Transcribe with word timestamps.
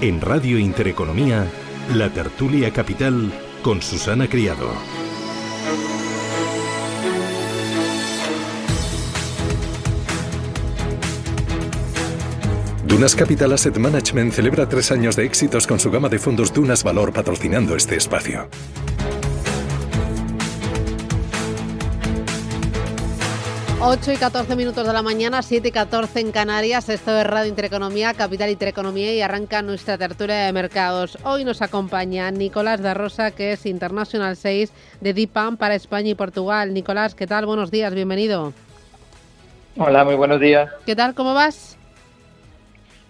En 0.00 0.20
Radio 0.20 0.60
Intereconomía, 0.60 1.44
La 1.92 2.08
Tertulia 2.12 2.72
Capital 2.72 3.32
con 3.64 3.82
Susana 3.82 4.28
Criado. 4.28 4.70
Dunas 12.86 13.16
Capital 13.16 13.52
Asset 13.52 13.76
Management 13.76 14.32
celebra 14.34 14.68
tres 14.68 14.92
años 14.92 15.16
de 15.16 15.24
éxitos 15.24 15.66
con 15.66 15.80
su 15.80 15.90
gama 15.90 16.08
de 16.08 16.20
fondos 16.20 16.54
Dunas 16.54 16.84
Valor 16.84 17.12
patrocinando 17.12 17.74
este 17.74 17.96
espacio. 17.96 18.48
8 23.80 24.12
y 24.12 24.16
14 24.16 24.56
minutos 24.56 24.84
de 24.84 24.92
la 24.92 25.02
mañana, 25.02 25.40
7 25.40 25.68
y 25.68 25.70
14 25.70 26.18
en 26.18 26.32
Canarias. 26.32 26.88
Esto 26.88 27.16
es 27.16 27.24
Radio 27.24 27.48
Intereconomía, 27.48 28.12
Capital 28.12 28.50
Intereconomía 28.50 29.14
y 29.14 29.22
arranca 29.22 29.62
nuestra 29.62 29.96
tertulia 29.96 30.34
de 30.34 30.52
mercados. 30.52 31.16
Hoy 31.22 31.44
nos 31.44 31.62
acompaña 31.62 32.28
Nicolás 32.32 32.82
da 32.82 32.94
Rosa, 32.94 33.30
que 33.30 33.52
es 33.52 33.66
International 33.66 34.34
6 34.34 34.72
de 35.00 35.12
DIPAM 35.12 35.56
para 35.56 35.76
España 35.76 36.10
y 36.10 36.14
Portugal. 36.16 36.74
Nicolás, 36.74 37.14
¿qué 37.14 37.28
tal? 37.28 37.46
Buenos 37.46 37.70
días, 37.70 37.94
bienvenido. 37.94 38.52
Hola, 39.76 40.04
muy 40.04 40.16
buenos 40.16 40.40
días. 40.40 40.68
¿Qué 40.84 40.96
tal? 40.96 41.14
¿Cómo 41.14 41.32
vas? 41.32 41.78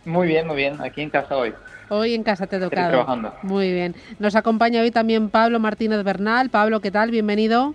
Muy 0.05 0.29
bien, 0.29 0.47
muy 0.47 0.57
bien. 0.57 0.83
Aquí 0.83 1.01
en 1.01 1.09
casa 1.09 1.35
hoy. 1.35 1.55
Hoy 1.89 2.13
en 2.13 2.23
casa 2.23 2.47
te 2.47 2.57
he 2.57 2.61
tocado. 2.61 2.91
trabajando. 2.91 3.33
Muy 3.43 3.73
bien. 3.73 3.97
Nos 4.19 4.37
acompaña 4.37 4.83
hoy 4.83 4.91
también 4.91 5.31
Pablo 5.31 5.61
Martínez 5.61 6.05
Bernal. 6.05 6.51
Pablo, 6.51 6.81
¿qué 6.81 6.91
tal? 6.91 7.11
Bienvenido. 7.11 7.75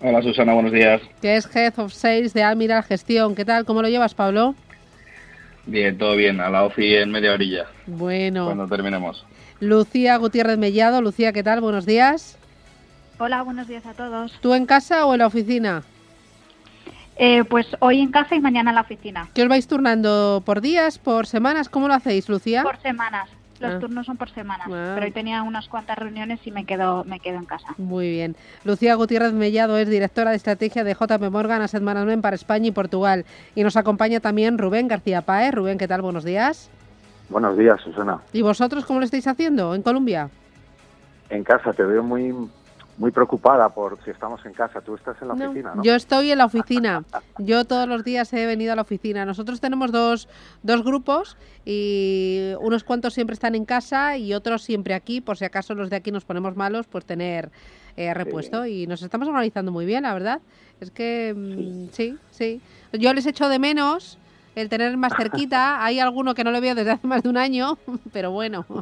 Hola 0.00 0.22
Susana, 0.22 0.54
buenos 0.54 0.70
días. 0.70 1.02
Que 1.20 1.36
es 1.36 1.54
Head 1.54 1.78
of 1.78 1.92
Sales 1.92 2.32
de 2.32 2.44
Almiral 2.44 2.84
Gestión. 2.84 3.34
¿Qué 3.34 3.44
tal? 3.44 3.64
¿Cómo 3.64 3.82
lo 3.82 3.88
llevas, 3.88 4.14
Pablo? 4.14 4.54
Bien, 5.66 5.98
todo 5.98 6.14
bien. 6.14 6.40
A 6.40 6.48
la 6.48 6.64
OFI 6.64 6.96
en 6.96 7.10
media 7.10 7.32
orilla. 7.32 7.66
Bueno. 7.86 8.46
Cuando 8.46 8.68
terminemos. 8.68 9.26
Lucía 9.58 10.16
Gutiérrez 10.16 10.56
Mellado. 10.56 11.02
Lucía, 11.02 11.32
¿qué 11.32 11.42
tal? 11.42 11.60
Buenos 11.60 11.84
días. 11.84 12.38
Hola, 13.18 13.42
buenos 13.42 13.66
días 13.66 13.84
a 13.86 13.92
todos. 13.94 14.38
¿Tú 14.40 14.54
en 14.54 14.66
casa 14.66 15.04
o 15.04 15.14
en 15.14 15.18
la 15.18 15.26
oficina? 15.26 15.82
Eh, 17.16 17.42
pues 17.42 17.66
hoy 17.80 18.00
en 18.00 18.12
casa 18.12 18.36
y 18.36 18.40
mañana 18.40 18.70
en 18.70 18.76
la 18.76 18.82
oficina. 18.82 19.28
¿Qué 19.34 19.42
os 19.42 19.48
vais 19.48 19.66
turnando? 19.66 20.44
¿Por 20.46 20.60
días? 20.60 21.00
¿Por 21.00 21.26
semanas? 21.26 21.68
¿Cómo 21.68 21.88
lo 21.88 21.94
hacéis, 21.94 22.28
Lucía? 22.28 22.62
Por 22.62 22.80
semanas. 22.80 23.28
Los 23.60 23.74
Ah. 23.74 23.78
turnos 23.78 24.06
son 24.06 24.16
por 24.16 24.30
semanas. 24.30 24.66
Ah. 24.70 24.92
Pero 24.94 25.06
hoy 25.06 25.12
tenía 25.12 25.42
unas 25.42 25.68
cuantas 25.68 25.98
reuniones 25.98 26.38
y 26.44 26.50
me 26.52 26.64
quedo, 26.64 27.04
me 27.04 27.18
quedo 27.20 27.38
en 27.38 27.44
casa. 27.44 27.74
Muy 27.76 28.08
bien. 28.10 28.36
Lucía 28.64 28.94
Gutiérrez 28.94 29.32
Mellado 29.32 29.78
es 29.78 29.88
directora 29.88 30.30
de 30.30 30.36
estrategia 30.36 30.84
de 30.84 30.94
JP 30.94 31.30
Morgan 31.30 31.62
Asset 31.62 31.82
Management 31.82 32.22
para 32.22 32.36
España 32.36 32.68
y 32.68 32.72
Portugal. 32.72 33.24
Y 33.54 33.62
nos 33.64 33.76
acompaña 33.76 34.20
también 34.20 34.58
Rubén 34.58 34.88
García 34.88 35.22
Paez. 35.22 35.52
Rubén, 35.54 35.78
¿qué 35.78 35.88
tal? 35.88 36.02
Buenos 36.02 36.24
días. 36.24 36.70
Buenos 37.28 37.58
días, 37.58 37.80
Susana. 37.82 38.20
¿Y 38.32 38.42
vosotros 38.42 38.84
cómo 38.86 39.00
lo 39.00 39.04
estáis 39.04 39.26
haciendo 39.26 39.74
en 39.74 39.82
Colombia? 39.82 40.30
En 41.30 41.44
casa 41.44 41.72
te 41.74 41.82
veo 41.82 42.02
muy 42.02 42.34
muy 42.98 43.10
preocupada 43.12 43.68
por 43.68 44.02
si 44.04 44.10
estamos 44.10 44.44
en 44.44 44.52
casa. 44.52 44.80
Tú 44.80 44.96
estás 44.96 45.16
en 45.22 45.28
la 45.28 45.34
No, 45.34 45.46
oficina, 45.46 45.74
¿no? 45.74 45.82
Yo 45.82 45.94
estoy 45.94 46.32
en 46.32 46.38
la 46.38 46.44
oficina. 46.46 47.04
Yo 47.38 47.64
todos 47.64 47.88
los 47.88 48.04
días 48.04 48.32
he 48.32 48.44
venido 48.44 48.72
a 48.72 48.76
la 48.76 48.82
oficina. 48.82 49.24
Nosotros 49.24 49.60
tenemos 49.60 49.92
dos, 49.92 50.28
dos 50.62 50.82
grupos 50.82 51.36
y 51.64 52.52
unos 52.60 52.84
cuantos 52.84 53.14
siempre 53.14 53.34
están 53.34 53.54
en 53.54 53.64
casa 53.64 54.16
y 54.16 54.34
otros 54.34 54.62
siempre 54.62 54.94
aquí. 54.94 55.20
Por 55.20 55.36
si 55.36 55.44
acaso 55.44 55.74
los 55.74 55.90
de 55.90 55.96
aquí 55.96 56.10
nos 56.10 56.24
ponemos 56.24 56.56
malos, 56.56 56.86
pues 56.86 57.04
tener 57.04 57.50
eh, 57.96 58.12
repuesto. 58.14 58.66
Y 58.66 58.86
nos 58.86 59.02
estamos 59.02 59.28
organizando 59.28 59.70
muy 59.70 59.86
bien, 59.86 60.02
la 60.02 60.12
verdad. 60.14 60.40
Es 60.80 60.90
que 60.90 61.34
mm, 61.36 61.92
sí, 61.92 62.16
sí. 62.30 62.60
Yo 62.92 63.12
les 63.14 63.26
echo 63.26 63.48
de 63.48 63.58
menos 63.58 64.18
el 64.60 64.68
tener 64.68 64.96
más 64.96 65.12
cerquita. 65.16 65.84
Hay 65.88 66.00
alguno 66.00 66.34
que 66.34 66.44
no 66.44 66.50
le 66.50 66.60
veo 66.60 66.74
desde 66.74 66.90
hace 66.90 67.06
más 67.06 67.22
de 67.22 67.28
un 67.28 67.36
año, 67.36 67.78
pero 68.12 68.30
bueno. 68.30 68.66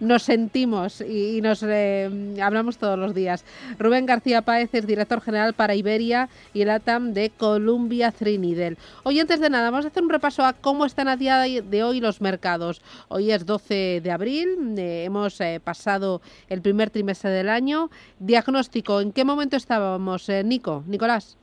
nos 0.00 0.22
sentimos 0.22 1.00
y, 1.00 1.38
y 1.38 1.40
nos 1.40 1.62
eh, 1.62 2.36
hablamos 2.42 2.78
todos 2.78 2.98
los 2.98 3.14
días. 3.14 3.44
Rubén 3.78 4.06
García 4.06 4.42
Páez 4.42 4.74
es 4.74 4.86
director 4.86 5.20
general 5.20 5.54
para 5.54 5.74
Iberia 5.74 6.28
y 6.52 6.62
el 6.62 6.70
ATAM 6.70 7.12
de 7.12 7.30
Columbia 7.30 8.12
Trinidad. 8.12 8.48
Hoy, 9.02 9.20
antes 9.20 9.40
de 9.40 9.50
nada, 9.50 9.70
vamos 9.70 9.84
a 9.84 9.88
hacer 9.88 10.02
un 10.02 10.10
repaso 10.10 10.44
a 10.44 10.52
cómo 10.52 10.86
están 10.86 11.08
a 11.08 11.16
día 11.16 11.38
de 11.38 11.82
hoy 11.82 12.00
los 12.00 12.20
mercados. 12.20 12.80
Hoy 13.08 13.30
es 13.30 13.44
12 13.44 14.00
de 14.02 14.10
abril, 14.10 14.74
eh, 14.76 15.04
hemos 15.04 15.40
eh, 15.40 15.60
pasado 15.62 16.20
el 16.48 16.62
primer 16.62 16.90
trimestre 16.90 17.30
del 17.30 17.48
año. 17.48 17.90
Diagnóstico, 18.18 19.00
¿en 19.00 19.12
qué 19.12 19.24
momento 19.24 19.56
estábamos, 19.56 20.28
eh, 20.28 20.42
Nico? 20.44 20.84
Nicolás. 20.86 21.36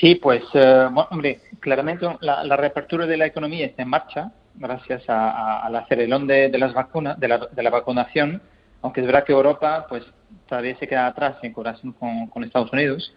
Sí, 0.00 0.16
pues, 0.16 0.42
eh, 0.54 0.88
bueno, 0.90 1.08
hombre, 1.10 1.40
claramente 1.60 2.06
la, 2.20 2.56
reapertura 2.56 3.06
de 3.06 3.16
la 3.16 3.26
economía 3.26 3.66
está 3.66 3.82
en 3.82 3.88
marcha 3.88 4.32
gracias 4.54 5.08
a, 5.08 5.30
a, 5.30 5.66
al 5.66 5.76
acelerón 5.76 6.26
de, 6.26 6.48
de, 6.48 6.58
las 6.58 6.72
vacunas, 6.72 7.18
de 7.18 7.28
la, 7.28 7.38
de 7.38 7.62
la 7.62 7.70
vacunación, 7.70 8.42
aunque 8.82 9.00
es 9.00 9.06
verdad 9.06 9.24
que 9.24 9.32
Europa, 9.32 9.86
pues, 9.88 10.04
todavía 10.48 10.76
se 10.78 10.88
queda 10.88 11.06
atrás 11.06 11.36
en 11.42 11.52
comparación 11.52 11.92
con, 11.92 12.44
Estados 12.44 12.72
Unidos. 12.72 13.14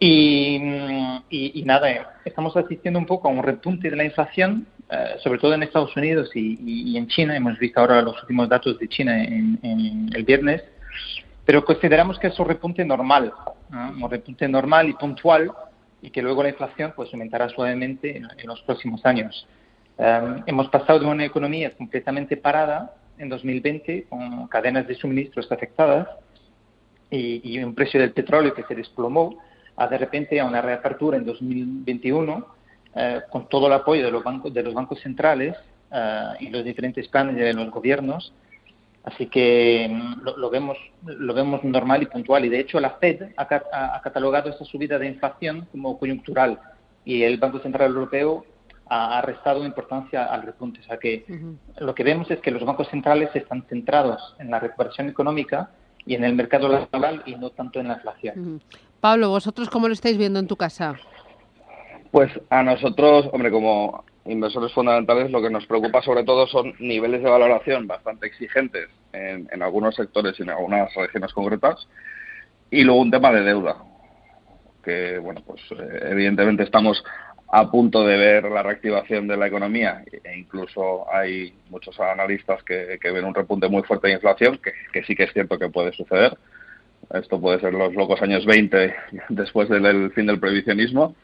Y, 0.00 0.56
y, 1.28 1.60
y, 1.60 1.62
nada, 1.64 2.14
estamos 2.24 2.56
asistiendo 2.56 2.98
un 3.00 3.06
poco 3.06 3.28
a 3.28 3.32
un 3.32 3.42
repunte 3.42 3.90
de 3.90 3.96
la 3.96 4.04
inflación, 4.04 4.66
eh, 4.90 5.16
sobre 5.22 5.40
todo 5.40 5.54
en 5.54 5.64
Estados 5.64 5.96
Unidos 5.96 6.30
y, 6.34 6.96
en 6.96 7.08
China. 7.08 7.36
Hemos 7.36 7.58
visto 7.58 7.80
ahora 7.80 8.00
los 8.02 8.20
últimos 8.22 8.48
datos 8.48 8.78
de 8.78 8.88
China 8.88 9.20
en, 9.22 10.10
el 10.14 10.22
viernes, 10.22 10.62
pero 11.44 11.64
consideramos 11.64 12.18
que 12.18 12.28
es 12.28 12.38
un 12.38 12.46
repunte 12.46 12.84
normal, 12.84 13.32
¿no? 13.70 14.04
un 14.04 14.10
repunte 14.10 14.48
normal 14.48 14.88
y 14.88 14.92
puntual 14.94 15.50
y 16.02 16.10
que 16.10 16.22
luego 16.22 16.42
la 16.42 16.50
inflación 16.50 16.92
pues 16.94 17.12
aumentará 17.12 17.48
suavemente 17.48 18.16
en, 18.16 18.28
en 18.36 18.46
los 18.46 18.60
próximos 18.62 19.04
años. 19.04 19.46
Um, 19.96 20.42
hemos 20.46 20.68
pasado 20.68 21.00
de 21.00 21.06
una 21.06 21.24
economía 21.24 21.76
completamente 21.76 22.36
parada 22.36 22.94
en 23.18 23.28
2020 23.28 24.04
con 24.08 24.46
cadenas 24.46 24.86
de 24.86 24.94
suministros 24.94 25.50
afectadas 25.50 26.06
y, 27.10 27.40
y, 27.42 27.62
un 27.64 27.74
precio 27.74 27.98
del 28.00 28.12
petróleo 28.12 28.54
que 28.54 28.62
se 28.62 28.76
desplomó 28.76 29.38
a 29.76 29.88
de 29.88 29.98
repente 29.98 30.38
a 30.38 30.44
una 30.44 30.62
reapertura 30.62 31.16
en 31.16 31.24
2021 31.24 32.58
eh, 32.94 33.20
con 33.30 33.48
todo 33.48 33.66
el 33.66 33.74
apoyo 33.74 34.04
de 34.04 34.10
los 34.10 34.24
bancos, 34.24 34.52
de 34.52 34.62
los 34.62 34.74
bancos 34.74 35.00
centrales 35.00 35.56
eh, 35.92 36.22
y 36.40 36.48
los 36.48 36.64
diferentes 36.64 37.06
planes 37.08 37.36
de 37.36 37.52
los 37.52 37.70
gobiernos. 37.70 38.32
Así 39.04 39.26
que 39.26 39.88
lo, 40.22 40.36
lo, 40.36 40.50
vemos, 40.50 40.76
lo 41.04 41.32
vemos 41.32 41.64
normal 41.64 42.02
y 42.02 42.06
puntual. 42.06 42.44
Y 42.44 42.48
de 42.48 42.60
hecho 42.60 42.78
la 42.80 42.90
Fed 42.90 43.30
ha, 43.36 43.42
ha, 43.72 43.96
ha 43.96 44.02
catalogado 44.02 44.50
esta 44.50 44.64
subida 44.64 44.98
de 44.98 45.06
inflación 45.06 45.66
como 45.72 45.98
coyuntural 45.98 46.58
y 47.04 47.22
el 47.22 47.38
Banco 47.38 47.58
Central 47.60 47.90
Europeo 47.90 48.44
ha, 48.86 49.18
ha 49.18 49.22
restado 49.22 49.64
importancia 49.64 50.24
al 50.24 50.42
repunte. 50.42 50.80
O 50.80 50.82
sea 50.82 50.98
que 50.98 51.24
uh 51.28 51.32
-huh. 51.32 51.56
lo 51.80 51.94
que 51.94 52.04
vemos 52.04 52.30
es 52.30 52.40
que 52.40 52.50
los 52.50 52.64
bancos 52.64 52.88
centrales 52.88 53.30
están 53.34 53.62
centrados 53.68 54.34
en 54.38 54.50
la 54.50 54.58
recuperación 54.60 55.08
económica 55.08 55.70
y 56.04 56.14
en 56.14 56.24
el 56.24 56.34
mercado 56.34 56.68
laboral 56.68 57.22
y 57.26 57.34
no 57.36 57.50
tanto 57.50 57.80
en 57.80 57.88
la 57.88 57.94
inflación. 57.94 58.34
Uh 58.38 58.46
-huh. 58.46 58.60
Pablo, 59.00 59.30
¿vosotros 59.30 59.70
cómo 59.70 59.86
lo 59.86 59.94
estáis 59.94 60.18
viendo 60.18 60.38
en 60.38 60.46
tu 60.48 60.56
casa? 60.56 60.96
Pues 62.10 62.30
a 62.50 62.62
nosotros, 62.62 63.28
hombre, 63.32 63.50
como 63.50 64.04
inversores 64.28 64.72
fundamentales, 64.72 65.30
lo 65.30 65.42
que 65.42 65.50
nos 65.50 65.66
preocupa 65.66 66.02
sobre 66.02 66.24
todo 66.24 66.46
son 66.46 66.74
niveles 66.78 67.22
de 67.22 67.30
valoración 67.30 67.86
bastante 67.86 68.26
exigentes 68.26 68.88
en, 69.12 69.48
en 69.50 69.62
algunos 69.62 69.94
sectores 69.94 70.38
y 70.38 70.42
en 70.42 70.50
algunas 70.50 70.92
regiones 70.94 71.32
concretas, 71.32 71.88
y 72.70 72.82
luego 72.84 73.00
un 73.00 73.10
tema 73.10 73.32
de 73.32 73.42
deuda, 73.42 73.76
que, 74.84 75.18
bueno, 75.18 75.42
pues 75.46 75.60
eh, 75.72 76.08
evidentemente 76.10 76.62
estamos 76.62 77.02
a 77.50 77.70
punto 77.70 78.06
de 78.06 78.16
ver 78.16 78.44
la 78.44 78.62
reactivación 78.62 79.26
de 79.26 79.36
la 79.36 79.46
economía 79.46 80.04
e 80.22 80.38
incluso 80.38 81.10
hay 81.10 81.54
muchos 81.70 81.98
analistas 81.98 82.62
que, 82.62 82.98
que 83.00 83.10
ven 83.10 83.24
un 83.24 83.34
repunte 83.34 83.68
muy 83.68 83.82
fuerte 83.82 84.08
de 84.08 84.14
inflación, 84.14 84.58
que, 84.62 84.72
que, 84.92 85.02
sí 85.04 85.16
que 85.16 85.24
es 85.24 85.32
cierto 85.32 85.58
que 85.58 85.70
puede 85.70 85.92
suceder. 85.92 86.36
Esto 87.14 87.40
puede 87.40 87.60
ser 87.60 87.72
los 87.72 87.94
locos 87.94 88.20
años 88.20 88.44
20 88.44 88.94
después 89.30 89.68
del, 89.70 90.10
fin 90.12 90.26
del 90.26 90.38
prohibicionismo, 90.38 91.14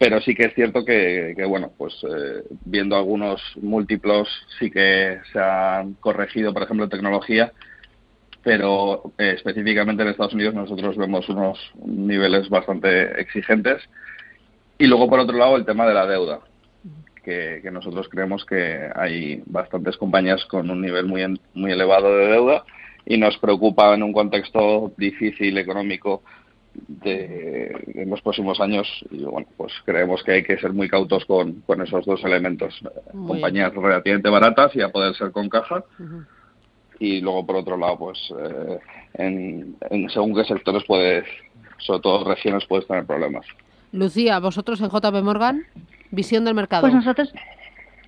pero 0.00 0.18
sí 0.22 0.34
que 0.34 0.46
es 0.46 0.54
cierto 0.54 0.82
que, 0.82 1.34
que 1.36 1.44
bueno, 1.44 1.72
pues 1.76 1.92
eh, 2.04 2.42
viendo 2.64 2.96
algunos 2.96 3.38
múltiplos 3.60 4.30
sí 4.58 4.70
que 4.70 5.18
se 5.30 5.38
han 5.38 5.92
corregido, 5.92 6.54
por 6.54 6.62
ejemplo, 6.62 6.84
en 6.84 6.90
tecnología, 6.90 7.52
pero 8.42 9.12
eh, 9.18 9.34
específicamente 9.36 10.02
en 10.02 10.08
Estados 10.08 10.32
Unidos 10.32 10.54
nosotros 10.54 10.96
vemos 10.96 11.28
unos 11.28 11.58
niveles 11.84 12.48
bastante 12.48 13.20
exigentes. 13.20 13.82
Y 14.78 14.86
luego, 14.86 15.06
por 15.06 15.20
otro 15.20 15.36
lado, 15.36 15.58
el 15.58 15.66
tema 15.66 15.86
de 15.86 15.92
la 15.92 16.06
deuda, 16.06 16.40
que, 17.22 17.60
nosotros 17.70 18.08
creemos 18.08 18.46
que 18.46 18.88
hay 18.96 19.42
bastantes 19.44 19.98
compañías 19.98 20.46
con 20.46 20.70
un 20.70 20.80
nivel 20.80 21.04
muy, 21.04 21.38
muy 21.52 21.72
elevado 21.72 22.16
de 22.16 22.26
deuda 22.28 22.64
y 23.04 23.18
nos 23.18 23.36
preocupa 23.36 23.94
en 23.94 24.02
un 24.02 24.14
contexto 24.14 24.94
difícil 24.96 25.58
económico 25.58 26.22
de, 26.74 27.74
en 27.94 28.10
los 28.10 28.20
próximos 28.22 28.60
años 28.60 28.86
y 29.10 29.24
bueno 29.24 29.46
pues 29.56 29.72
creemos 29.84 30.22
que 30.22 30.32
hay 30.32 30.42
que 30.42 30.58
ser 30.58 30.72
muy 30.72 30.88
cautos 30.88 31.24
con, 31.24 31.60
con 31.62 31.82
esos 31.82 32.04
dos 32.04 32.22
elementos 32.24 32.80
compañías 33.12 33.74
relativamente 33.74 34.28
baratas 34.28 34.74
y 34.74 34.82
a 34.82 34.90
poder 34.90 35.14
ser 35.14 35.32
con 35.32 35.48
caja. 35.48 35.84
Y 36.98 37.20
luego 37.20 37.46
por 37.46 37.56
otro 37.56 37.76
lado 37.76 37.98
pues 37.98 38.18
eh, 38.38 38.78
en, 39.14 39.76
según 40.10 40.34
qué 40.34 40.44
sectores 40.44 40.84
puedes 40.86 41.24
sobre 41.78 42.00
todo 42.00 42.24
regiones 42.24 42.64
puedes 42.66 42.86
tener 42.86 43.06
problemas. 43.06 43.46
Lucía 43.92 44.38
vosotros 44.38 44.80
en 44.80 44.88
JP 44.88 45.22
Morgan 45.22 45.64
visión 46.10 46.44
del 46.44 46.54
mercado. 46.54 46.82
Pues 46.82 46.94
nosotros 46.94 47.32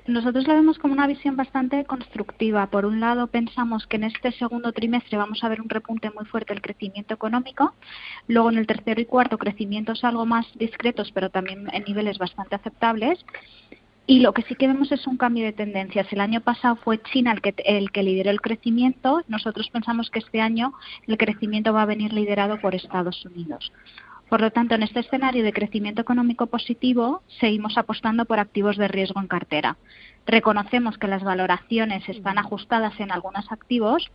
nosotros 0.07 0.47
la 0.49 0.55
vemos 0.55 0.79
como 0.79 0.95
una 0.95 1.07
visión 1.07 1.37
bastante 1.37 1.85
constructiva. 1.85 2.67
Por 2.67 2.87
un 2.87 3.01
lado, 3.01 3.29
pensamos 3.29 3.87
que 3.87 3.97
en 3.97 4.05
este 4.05 4.33
segundo 4.33 4.73
trimestre 4.73 5.17
vamos 5.17 5.45
a 5.45 5.49
ver 5.49 5.61
un 5.61 5.69
repunte 5.69 6.11
muy 6.11 6.25
fuerte 6.25 6.53
del 6.53 6.63
crecimiento 6.63 7.15
económico. 7.15 7.75
Luego, 8.27 8.51
en 8.51 8.59
el 8.59 8.67
tercero 8.67 9.01
y 9.01 9.05
cuarto, 9.05 9.39
crecimientos 9.39 10.03
algo 10.03 10.27
más 10.27 10.47
discretos, 10.59 11.13
pero 11.13 11.31
también 11.31 11.69
en 11.73 11.85
niveles 11.85 12.19
bastante 12.19 12.57
aceptables. 12.57 13.25
Y 14.05 14.19
lo 14.19 14.33
que 14.33 14.43
sí 14.43 14.57
que 14.57 14.67
vemos 14.67 14.91
es 14.91 15.07
un 15.07 15.17
cambio 15.17 15.45
de 15.45 15.53
tendencias. 15.53 16.13
El 16.13 16.21
año 16.21 16.41
pasado 16.41 16.75
fue 16.77 17.01
China 17.01 17.33
el 17.33 17.41
que, 17.41 17.55
el 17.65 17.93
que 17.93 18.03
lideró 18.03 18.31
el 18.31 18.41
crecimiento. 18.41 19.23
Nosotros 19.29 19.71
pensamos 19.71 20.11
que 20.11 20.19
este 20.19 20.41
año 20.41 20.73
el 21.07 21.17
crecimiento 21.17 21.73
va 21.73 21.83
a 21.83 21.87
venir 21.87 22.13
liderado 22.13 22.61
por 22.61 22.75
Estados 22.75 23.25
Unidos. 23.25 23.73
Por 24.33 24.41
lo 24.41 24.51
tanto, 24.51 24.75
en 24.75 24.83
este 24.83 25.01
escenario 25.01 25.45
de 25.45 25.53
crecimiento 25.53 26.01
económico 26.01 26.47
positivo, 26.47 27.23
seguimos 27.39 27.77
apostando 27.77 28.25
por 28.25 28.39
activos 28.39 28.79
de 28.79 28.89
riesgo 28.89 29.21
en 29.21 29.27
cartera. 29.27 29.77
Reconocemos 30.25 30.97
que 30.97 31.07
las 31.07 31.23
valoraciones 31.23 32.09
están 32.09 32.39
ajustadas 32.39 32.99
en 32.99 33.13
algunos 33.13 33.53
activos, 33.53 34.11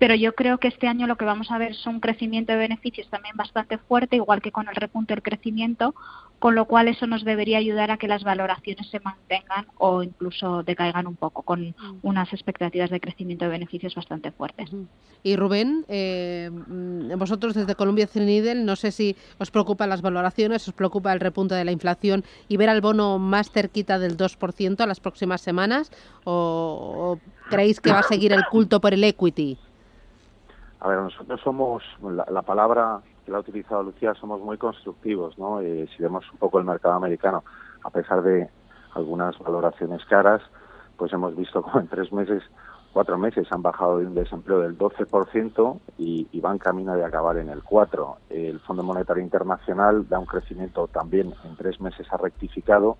pero 0.00 0.14
yo 0.14 0.34
creo 0.34 0.56
que 0.56 0.68
este 0.68 0.88
año 0.88 1.06
lo 1.06 1.16
que 1.16 1.26
vamos 1.26 1.50
a 1.50 1.58
ver 1.58 1.72
es 1.72 1.86
un 1.86 2.00
crecimiento 2.00 2.52
de 2.52 2.58
beneficios 2.58 3.06
también 3.10 3.36
bastante 3.36 3.76
fuerte, 3.76 4.16
igual 4.16 4.40
que 4.40 4.50
con 4.50 4.66
el 4.66 4.74
repunte 4.74 5.12
del 5.12 5.22
crecimiento, 5.22 5.94
con 6.38 6.54
lo 6.54 6.64
cual 6.64 6.88
eso 6.88 7.06
nos 7.06 7.22
debería 7.22 7.58
ayudar 7.58 7.90
a 7.90 7.98
que 7.98 8.08
las 8.08 8.24
valoraciones 8.24 8.88
se 8.88 8.98
mantengan 9.00 9.66
o 9.76 10.02
incluso 10.02 10.62
decaigan 10.62 11.06
un 11.06 11.16
poco, 11.16 11.42
con 11.42 11.68
mm. 11.68 11.98
unas 12.00 12.32
expectativas 12.32 12.88
de 12.88 12.98
crecimiento 12.98 13.44
de 13.44 13.50
beneficios 13.50 13.94
bastante 13.94 14.32
fuertes. 14.32 14.70
Y 15.22 15.36
Rubén, 15.36 15.84
eh, 15.88 16.48
vosotros 17.18 17.52
desde 17.52 17.74
Columbia 17.74 18.06
Threadneedle, 18.06 18.64
no 18.64 18.76
sé 18.76 18.92
si 18.92 19.16
os 19.36 19.50
preocupan 19.50 19.90
las 19.90 20.00
valoraciones, 20.00 20.66
os 20.66 20.72
preocupa 20.72 21.12
el 21.12 21.20
repunte 21.20 21.54
de 21.54 21.66
la 21.66 21.72
inflación 21.72 22.24
y 22.48 22.56
ver 22.56 22.70
al 22.70 22.80
bono 22.80 23.18
más 23.18 23.50
cerquita 23.50 23.98
del 23.98 24.16
2% 24.16 24.80
a 24.80 24.86
las 24.86 24.98
próximas 24.98 25.42
semanas, 25.42 25.92
o 26.24 27.18
creéis 27.50 27.80
que 27.80 27.92
va 27.92 27.98
a 27.98 28.04
seguir 28.04 28.32
el 28.32 28.46
culto 28.46 28.80
por 28.80 28.94
el 28.94 29.04
equity? 29.04 29.58
A 30.80 30.88
ver, 30.88 30.98
nosotros 30.98 31.40
somos, 31.42 31.82
la, 32.02 32.42
palabra 32.42 33.00
que 33.24 33.30
la 33.30 33.36
ha 33.38 33.40
utilizado 33.40 33.82
Lucía, 33.82 34.14
somos 34.14 34.40
muy 34.40 34.56
constructivos, 34.56 35.38
¿no? 35.38 35.60
Eh, 35.60 35.86
si 35.94 36.02
vemos 36.02 36.24
un 36.32 36.38
poco 36.38 36.58
el 36.58 36.64
mercado 36.64 36.94
americano, 36.94 37.44
a 37.84 37.90
pesar 37.90 38.22
de 38.22 38.48
algunas 38.94 39.38
valoraciones 39.38 40.02
caras, 40.06 40.40
pues 40.96 41.12
hemos 41.12 41.36
visto 41.36 41.62
como 41.62 41.80
en 41.80 41.88
tres 41.88 42.10
meses, 42.12 42.42
cuatro 42.94 43.18
meses 43.18 43.46
han 43.52 43.60
bajado 43.60 43.98
de 43.98 44.06
un 44.06 44.14
desempleo 44.14 44.60
del 44.60 44.78
12% 44.78 45.80
y, 45.98 46.26
y 46.32 46.40
van 46.40 46.56
camino 46.56 46.94
de 46.94 47.04
acabar 47.04 47.36
en 47.36 47.50
el 47.50 47.62
4%. 47.62 48.16
El 48.30 48.58
Fondo 48.60 48.82
Monetario 48.82 49.22
Internacional 49.22 50.08
da 50.08 50.18
un 50.18 50.26
crecimiento 50.26 50.88
también 50.88 51.34
en 51.44 51.56
tres 51.56 51.78
meses 51.78 52.06
ha 52.10 52.16
rectificado 52.16 52.96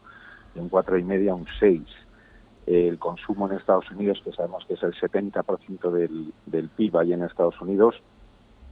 de 0.55 0.61
un 0.61 0.71
4,5 0.71 1.31
a 1.31 1.35
un 1.35 1.47
6% 1.47 1.87
el 2.71 2.99
consumo 2.99 3.49
en 3.49 3.57
Estados 3.57 3.91
Unidos, 3.91 4.21
que 4.25 4.33
sabemos 4.33 4.65
que 4.67 4.75
es 4.75 4.83
el 4.83 4.95
70% 4.95 5.91
del, 5.91 6.33
del 6.47 6.69
PIB 6.69 6.99
ahí 6.99 7.13
en 7.13 7.25
Estados 7.25 7.61
Unidos, 7.61 8.01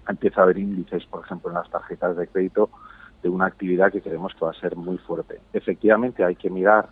empieza 0.09 0.41
a 0.41 0.45
haber 0.45 0.59
índices, 0.59 1.05
por 1.07 1.25
ejemplo, 1.25 1.51
en 1.51 1.57
las 1.57 1.69
tarjetas 1.69 2.17
de 2.17 2.29
crédito 2.29 2.71
de 3.23 3.29
una 3.29 3.47
actividad 3.47 3.91
que 3.91 4.01
creemos 4.01 4.33
que 4.35 4.45
va 4.45 4.53
a 4.53 4.61
ser 4.61 4.77
muy 4.77 4.99
fuerte. 4.99 5.41
Efectivamente, 5.53 6.25
hay 6.25 6.37
que 6.37 6.49
mirar 6.49 6.89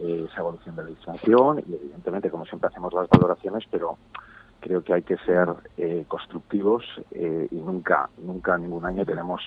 eh, 0.00 0.26
esa 0.30 0.40
evolución 0.40 0.76
de 0.76 0.84
la 0.84 0.90
inflación 0.90 1.64
y, 1.66 1.74
evidentemente, 1.74 2.30
como 2.30 2.44
siempre 2.44 2.68
hacemos 2.68 2.92
las 2.92 3.08
valoraciones, 3.08 3.64
pero 3.70 3.96
creo 4.60 4.82
que 4.84 4.92
hay 4.92 5.02
que 5.02 5.16
ser 5.18 5.48
eh, 5.76 6.04
constructivos 6.06 6.84
eh, 7.12 7.48
y 7.50 7.56
nunca, 7.56 8.10
nunca, 8.18 8.58
ningún 8.58 8.84
año 8.84 9.04
tenemos 9.04 9.42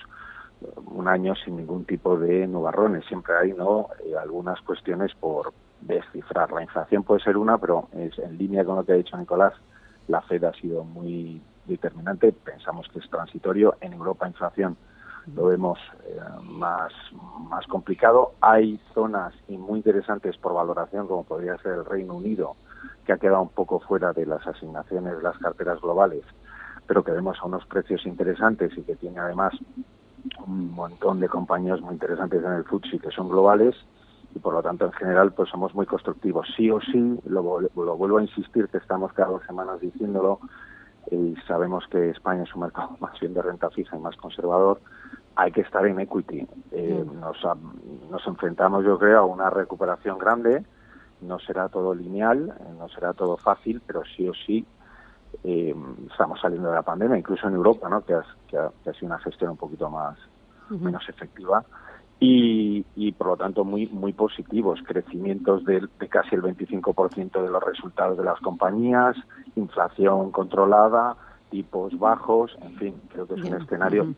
un 0.86 1.08
año 1.08 1.34
sin 1.34 1.56
ningún 1.56 1.84
tipo 1.84 2.16
de 2.16 2.46
nubarrones. 2.46 3.04
Siempre 3.06 3.34
hay 3.36 3.52
no 3.52 3.88
algunas 4.20 4.60
cuestiones 4.60 5.12
por, 5.14 5.52
descifrar. 5.82 6.52
La 6.52 6.62
inflación 6.62 7.02
puede 7.02 7.22
ser 7.22 7.36
una, 7.36 7.58
pero 7.58 7.88
es 7.92 8.18
en 8.18 8.38
línea 8.38 8.64
con 8.64 8.76
lo 8.76 8.84
que 8.84 8.92
ha 8.92 8.96
dicho 8.96 9.16
Nicolás, 9.16 9.52
la 10.08 10.20
Fed 10.22 10.44
ha 10.44 10.52
sido 10.54 10.84
muy 10.84 11.42
determinante. 11.66 12.32
Pensamos 12.32 12.88
que 12.88 12.98
es 12.98 13.10
transitorio. 13.10 13.76
En 13.80 13.92
Europa, 13.92 14.26
inflación 14.26 14.76
lo 15.34 15.46
vemos 15.46 15.78
eh, 16.04 16.18
más, 16.42 16.92
más 17.48 17.66
complicado. 17.66 18.32
Hay 18.40 18.80
zonas 18.94 19.32
y 19.48 19.56
muy 19.56 19.78
interesantes 19.78 20.36
por 20.36 20.54
valoración, 20.54 21.06
como 21.06 21.24
podría 21.24 21.56
ser 21.58 21.72
el 21.72 21.84
Reino 21.84 22.14
Unido, 22.14 22.56
que 23.06 23.12
ha 23.12 23.18
quedado 23.18 23.42
un 23.42 23.50
poco 23.50 23.80
fuera 23.80 24.12
de 24.12 24.26
las 24.26 24.46
asignaciones 24.46 25.16
de 25.16 25.22
las 25.22 25.38
carteras 25.38 25.80
globales, 25.80 26.24
pero 26.86 27.04
que 27.04 27.12
vemos 27.12 27.38
a 27.40 27.46
unos 27.46 27.64
precios 27.66 28.04
interesantes 28.06 28.76
y 28.76 28.82
que 28.82 28.96
tiene 28.96 29.20
además 29.20 29.52
un 30.46 30.72
montón 30.72 31.20
de 31.20 31.28
compañías 31.28 31.80
muy 31.80 31.94
interesantes 31.94 32.42
en 32.44 32.52
el 32.52 32.64
FTSE 32.64 32.98
que 32.98 33.10
son 33.10 33.28
globales 33.28 33.74
y 34.34 34.38
por 34.38 34.54
lo 34.54 34.62
tanto 34.62 34.86
en 34.86 34.92
general 34.92 35.32
pues 35.32 35.50
somos 35.50 35.74
muy 35.74 35.86
constructivos. 35.86 36.48
Sí 36.56 36.70
o 36.70 36.80
sí, 36.80 37.20
lo, 37.26 37.42
vuelvo 37.42 38.18
a 38.18 38.22
insistir 38.22 38.68
que 38.68 38.78
estamos 38.78 39.12
cada 39.12 39.30
dos 39.30 39.42
semanas 39.46 39.80
diciéndolo 39.80 40.40
y 41.10 41.34
sabemos 41.46 41.84
que 41.88 42.10
España 42.10 42.44
es 42.44 42.54
un 42.54 42.62
mercado 42.62 42.96
más 43.00 43.18
bien 43.20 43.34
de 43.34 43.42
renta 43.42 43.70
fija 43.70 43.96
y 43.96 44.00
más 44.00 44.16
conservador, 44.16 44.80
hay 45.36 45.52
que 45.52 45.62
estar 45.62 45.86
en 45.86 46.00
equity. 46.00 46.46
Eh, 46.70 47.04
nos, 47.20 47.36
nos 48.10 48.26
enfrentamos 48.26 48.84
yo 48.84 48.98
creo 48.98 49.20
a 49.20 49.24
una 49.24 49.50
recuperación 49.50 50.18
grande, 50.18 50.64
no 51.20 51.38
será 51.38 51.68
todo 51.68 51.94
lineal, 51.94 52.54
eh, 52.58 52.64
no 52.78 52.88
será 52.88 53.12
todo 53.12 53.36
fácil, 53.36 53.82
pero 53.86 54.02
sí 54.16 54.28
o 54.28 54.34
sí 54.34 54.66
eh, 55.44 55.74
estamos 56.10 56.40
saliendo 56.40 56.68
de 56.68 56.74
la 56.74 56.82
pandemia, 56.82 57.16
incluso 57.16 57.48
en 57.48 57.54
Europa, 57.54 57.88
¿no? 57.88 58.04
que, 58.04 58.14
ha, 58.14 58.24
que 58.48 58.56
ha 58.58 58.92
sido 58.94 59.06
una 59.06 59.18
gestión 59.18 59.52
un 59.52 59.56
poquito 59.56 59.88
más 59.90 60.18
menos 60.70 61.06
efectiva 61.06 61.62
y, 62.24 63.12
por 63.12 63.26
lo 63.26 63.36
tanto 63.36 63.64
muy 63.64 63.86
muy 63.88 64.12
positivos, 64.12 64.80
crecimientos 64.86 65.64
de, 65.64 65.88
casi 66.08 66.36
el 66.36 66.42
25% 66.42 67.42
de 67.42 67.50
los 67.50 67.62
resultados 67.62 68.16
de 68.16 68.24
las 68.24 68.38
compañías, 68.40 69.16
inflación 69.56 70.30
controlada, 70.30 71.16
tipos 71.50 71.98
bajos, 71.98 72.56
en 72.62 72.76
fin, 72.76 72.94
creo 73.12 73.26
que 73.26 73.34
es 73.34 73.42
un 73.42 73.60
escenario 73.60 74.14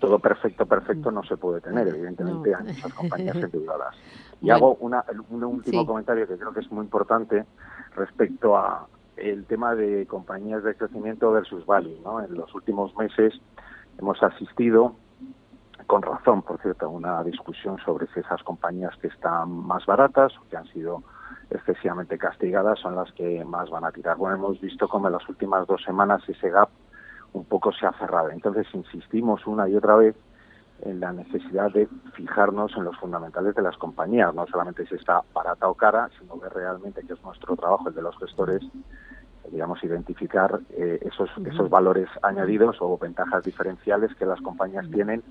todo 0.00 0.18
perfecto, 0.18 0.66
perfecto 0.66 1.12
no 1.12 1.22
se 1.22 1.36
puede 1.36 1.60
tener, 1.60 1.86
evidentemente 1.86 2.54
hay 2.54 2.64
muchas 2.64 2.92
compañías 2.92 3.36
endeudadas. 3.42 3.94
Y 4.42 4.50
hago 4.50 4.76
una, 4.80 5.04
un 5.30 5.44
último 5.44 5.86
comentario 5.86 6.26
que 6.26 6.36
creo 6.36 6.52
que 6.52 6.60
es 6.60 6.70
muy 6.70 6.84
importante 6.84 7.44
respecto 7.94 8.56
a 8.56 8.86
el 9.16 9.44
tema 9.46 9.74
de 9.74 10.06
compañías 10.06 10.62
de 10.64 10.74
crecimiento 10.74 11.30
versus 11.32 11.64
value. 11.64 11.98
¿no? 12.04 12.22
En 12.22 12.34
los 12.34 12.52
últimos 12.54 12.96
meses 12.96 13.34
hemos 13.98 14.22
asistido 14.22 14.94
con 15.86 16.02
razón, 16.02 16.42
por 16.42 16.60
cierto, 16.60 16.88
una 16.90 17.22
discusión 17.22 17.78
sobre 17.84 18.06
si 18.08 18.20
esas 18.20 18.42
compañías 18.42 18.94
que 18.96 19.08
están 19.08 19.50
más 19.50 19.86
baratas 19.86 20.36
o 20.38 20.48
que 20.48 20.56
han 20.56 20.66
sido 20.66 21.02
excesivamente 21.50 22.18
castigadas 22.18 22.78
son 22.80 22.96
las 22.96 23.12
que 23.12 23.44
más 23.44 23.70
van 23.70 23.84
a 23.84 23.92
tirar. 23.92 24.16
Bueno, 24.16 24.36
hemos 24.36 24.60
visto 24.60 24.88
como 24.88 25.06
en 25.06 25.12
las 25.12 25.28
últimas 25.28 25.66
dos 25.66 25.82
semanas 25.82 26.22
ese 26.28 26.50
gap 26.50 26.68
un 27.32 27.44
poco 27.44 27.72
se 27.72 27.86
ha 27.86 27.92
cerrado. 27.92 28.30
Entonces 28.30 28.66
insistimos 28.72 29.46
una 29.46 29.68
y 29.68 29.76
otra 29.76 29.96
vez 29.96 30.16
en 30.82 31.00
la 31.00 31.12
necesidad 31.12 31.70
de 31.72 31.88
fijarnos 32.14 32.76
en 32.76 32.84
los 32.84 32.96
fundamentales 32.98 33.54
de 33.54 33.62
las 33.62 33.76
compañías, 33.76 34.34
no 34.34 34.46
solamente 34.46 34.86
si 34.86 34.94
está 34.94 35.22
barata 35.32 35.68
o 35.68 35.74
cara, 35.74 36.10
sino 36.18 36.38
que 36.40 36.48
realmente, 36.48 37.02
que 37.06 37.14
es 37.14 37.22
nuestro 37.22 37.56
trabajo, 37.56 37.88
el 37.88 37.94
de 37.94 38.02
los 38.02 38.16
gestores, 38.18 38.62
digamos, 39.50 39.82
identificar 39.82 40.60
eh, 40.70 40.98
esos, 41.02 41.30
esos 41.44 41.70
valores 41.70 42.08
añadidos 42.22 42.76
o 42.80 42.98
ventajas 42.98 43.44
diferenciales 43.44 44.14
que 44.16 44.26
las 44.26 44.40
compañías 44.40 44.88
tienen 44.90 45.22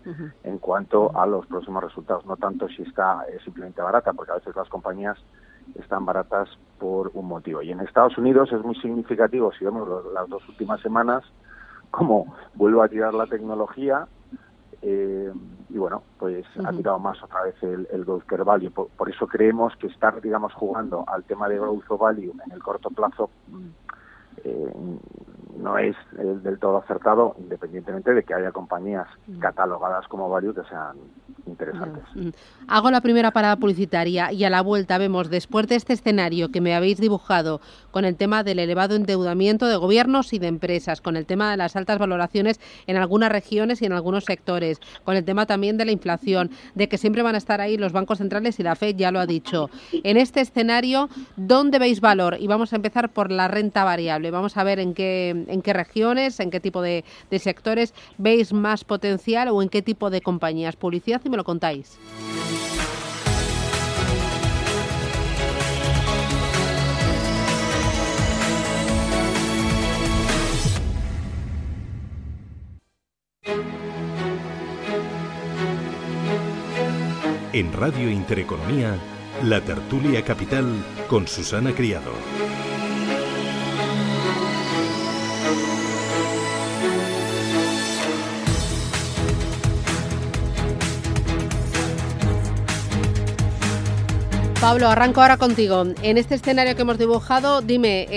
en 0.43 0.57
cuanto 0.57 1.17
a 1.17 1.25
los 1.25 1.45
próximos 1.47 1.83
resultados, 1.83 2.25
no 2.25 2.37
tanto 2.37 2.67
si 2.69 2.83
está 2.83 3.25
eh, 3.29 3.39
simplemente 3.43 3.81
barata, 3.81 4.13
porque 4.13 4.31
a 4.31 4.35
veces 4.35 4.55
las 4.55 4.69
compañías 4.69 5.17
están 5.75 6.05
baratas 6.05 6.49
por 6.79 7.11
un 7.13 7.27
motivo. 7.27 7.61
Y 7.61 7.71
en 7.71 7.79
Estados 7.79 8.17
Unidos 8.17 8.51
es 8.51 8.61
muy 8.63 8.75
significativo, 8.75 9.51
si 9.53 9.65
vemos 9.65 9.87
las 10.13 10.29
dos 10.29 10.47
últimas 10.47 10.81
semanas, 10.81 11.23
como 11.91 12.35
vuelvo 12.53 12.83
a 12.83 12.89
tirar 12.89 13.13
la 13.13 13.25
tecnología, 13.25 14.07
eh, 14.81 15.33
y 15.69 15.77
bueno, 15.77 16.03
pues 16.19 16.45
ha 16.63 16.71
tirado 16.71 16.99
más 16.99 17.21
otra 17.23 17.43
vez 17.43 17.55
el, 17.63 17.87
el 17.91 18.05
growth 18.05 18.25
care 18.25 18.43
value. 18.43 18.69
Por, 18.69 19.09
eso 19.09 19.25
creemos 19.27 19.75
que 19.77 19.87
estar, 19.87 20.21
digamos, 20.21 20.53
jugando 20.53 21.03
al 21.07 21.23
tema 21.23 21.49
de 21.49 21.57
growth 21.57 21.87
value 21.99 22.33
en 22.45 22.51
el 22.51 22.61
corto 22.61 22.89
plazo 22.91 23.31
eh, 24.43 24.71
no 25.57 25.77
es 25.77 25.95
del 26.43 26.59
todo 26.59 26.77
acertado, 26.77 27.35
independientemente 27.39 28.13
de 28.13 28.23
que 28.23 28.33
haya 28.33 28.51
compañías 28.51 29.07
mm. 29.27 29.39
catalogadas 29.39 30.07
como 30.07 30.29
value 30.29 30.53
que 30.53 30.63
sean 30.69 30.97
interesantes. 31.45 32.03
Mm. 32.13 32.29
Hago 32.67 32.91
la 32.91 33.01
primera 33.01 33.31
parada 33.31 33.55
publicitaria 33.55 34.31
y 34.31 34.43
a 34.43 34.49
la 34.49 34.61
vuelta 34.61 34.97
vemos, 34.97 35.29
después 35.29 35.67
de 35.67 35.75
este 35.75 35.93
escenario 35.93 36.49
que 36.51 36.61
me 36.61 36.75
habéis 36.75 36.99
dibujado 36.99 37.61
con 37.91 38.05
el 38.05 38.15
tema 38.15 38.43
del 38.43 38.59
elevado 38.59 38.95
endeudamiento 38.95 39.67
de 39.67 39.77
gobiernos 39.77 40.33
y 40.33 40.39
de 40.39 40.47
empresas, 40.47 41.01
con 41.01 41.15
el 41.15 41.25
tema 41.25 41.51
de 41.51 41.57
las 41.57 41.75
altas 41.75 41.97
valoraciones 41.97 42.59
en 42.87 42.97
algunas 42.97 43.31
regiones 43.31 43.81
y 43.81 43.85
en 43.85 43.93
algunos 43.93 44.25
sectores, 44.25 44.79
con 45.03 45.15
el 45.15 45.23
tema 45.23 45.45
también 45.45 45.77
de 45.77 45.85
la 45.85 45.91
inflación, 45.91 46.51
de 46.73 46.89
que 46.89 46.97
siempre 46.97 47.21
van 47.21 47.35
a 47.35 47.37
estar 47.37 47.61
ahí 47.61 47.77
los 47.77 47.93
bancos 47.93 48.17
centrales 48.17 48.59
y 48.59 48.63
la 48.63 48.75
FED 48.75 48.95
ya 48.95 49.11
lo 49.11 49.19
ha 49.19 49.25
dicho. 49.25 49.69
En 50.03 50.17
este 50.17 50.41
escenario, 50.41 51.09
¿dónde 51.37 51.79
veis 51.79 52.01
valor? 52.01 52.37
Y 52.39 52.47
vamos 52.47 52.73
a 52.73 52.75
empezar 52.75 53.09
por 53.09 53.31
la 53.31 53.47
renta 53.47 53.83
variable. 53.83 54.31
Vamos 54.31 54.57
a 54.57 54.63
ver 54.63 54.79
en 54.79 54.93
qué, 54.93 55.44
en 55.47 55.61
qué 55.61 55.73
regiones, 55.73 56.39
en 56.39 56.51
qué 56.51 56.59
tipo 56.59 56.81
de, 56.81 57.03
de 57.29 57.39
sectores 57.39 57.93
veis 58.17 58.53
más 58.53 58.83
potencial 58.83 59.49
o 59.49 59.61
en 59.61 59.69
qué 59.69 59.81
tipo 59.81 60.09
de 60.09 60.21
compañías. 60.21 60.75
Publicidad 60.75 61.21
y 61.23 61.29
me 61.29 61.37
lo 61.37 61.43
contáis. 61.43 61.97
En 77.55 77.71
Radio 77.71 78.09
Intereconomía, 78.09 78.97
La 79.41 79.61
Tertulia 79.61 80.25
Capital 80.25 80.65
con 81.07 81.25
Susana 81.25 81.73
Criado. 81.73 82.11
Pablo, 94.65 94.87
arranco 94.87 95.21
ahora 95.21 95.37
contigo. 95.37 95.83
En 96.01 96.17
este 96.17 96.33
escenario 96.33 96.75
que 96.75 96.81
hemos 96.81 96.97
dibujado, 96.97 97.61
dime, 97.61 98.07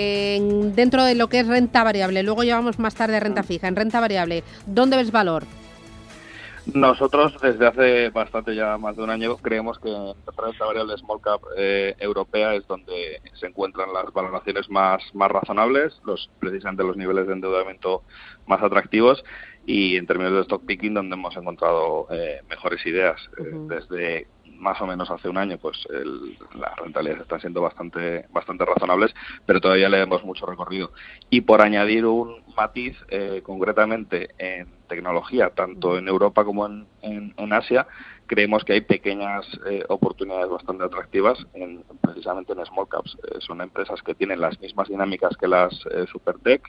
dentro 0.73 1.03
de 1.03 1.13
lo 1.13 1.27
que 1.27 1.41
es 1.41 1.47
renta 1.47 1.83
variable, 1.83 2.23
luego 2.23 2.41
llevamos 2.41 2.79
más 2.79 2.95
tarde 2.95 3.19
renta 3.19 3.43
fija, 3.43 3.67
en 3.67 3.75
renta 3.75 3.99
variable, 3.99 4.43
¿dónde 4.65 4.97
ves 4.97 5.11
valor? 5.11 5.43
Nosotros 6.73 7.39
desde 7.39 7.67
hace 7.67 8.09
bastante 8.09 8.55
ya 8.55 8.79
más 8.79 8.95
de 8.97 9.03
un 9.03 9.11
año 9.11 9.37
creemos 9.37 9.77
que 9.77 9.89
en 9.89 10.07
la 10.07 10.43
renta 10.43 10.65
variable 10.65 10.97
small 10.97 11.21
cap 11.21 11.39
eh, 11.55 11.95
europea 11.99 12.55
es 12.55 12.65
donde 12.65 13.21
se 13.39 13.45
encuentran 13.45 13.93
las 13.93 14.11
valoraciones 14.11 14.71
más, 14.71 15.03
más 15.13 15.29
razonables, 15.29 16.01
los 16.03 16.31
precisamente 16.39 16.83
los 16.83 16.97
niveles 16.97 17.27
de 17.27 17.33
endeudamiento 17.33 18.01
más 18.47 18.63
atractivos 18.63 19.23
y 19.65 19.97
en 19.97 20.07
términos 20.07 20.33
de 20.33 20.41
stock 20.41 20.65
picking 20.65 20.93
donde 20.93 21.15
hemos 21.15 21.35
encontrado 21.35 22.07
eh, 22.11 22.41
mejores 22.49 22.85
ideas 22.85 23.19
eh, 23.37 23.43
desde 23.67 24.27
más 24.59 24.79
o 24.81 24.87
menos 24.87 25.09
hace 25.09 25.29
un 25.29 25.37
año, 25.37 25.57
pues 25.57 25.87
las 26.53 26.75
rentabilidades 26.77 27.23
están 27.23 27.39
siendo 27.39 27.61
bastante, 27.61 28.25
bastante 28.29 28.65
razonables, 28.65 29.13
pero 29.45 29.61
todavía 29.61 29.87
le 29.87 29.99
vemos 29.99 30.23
mucho 30.25 30.45
recorrido. 30.45 30.91
Y 31.29 31.41
por 31.41 31.61
añadir 31.61 32.05
un 32.05 32.43
matiz, 32.57 32.97
eh, 33.09 33.41
concretamente 33.41 34.29
en 34.37 34.67
tecnología, 34.89 35.51
tanto 35.51 35.97
en 35.97 36.09
Europa 36.09 36.43
como 36.43 36.65
en, 36.65 36.85
en, 37.01 37.53
Asia, 37.53 37.87
creemos 38.25 38.65
que 38.65 38.73
hay 38.73 38.81
pequeñas 38.81 39.45
eh, 39.69 39.85
oportunidades 39.87 40.49
bastante 40.49 40.83
atractivas, 40.83 41.37
en, 41.53 41.83
precisamente 42.01 42.51
en 42.51 42.65
small 42.65 42.89
caps. 42.89 43.17
Eh, 43.23 43.37
son 43.39 43.61
empresas 43.61 44.01
que 44.03 44.13
tienen 44.13 44.41
las 44.41 44.59
mismas 44.59 44.89
dinámicas 44.89 45.37
que 45.37 45.47
las 45.47 45.73
super 46.11 46.37
tech, 46.39 46.61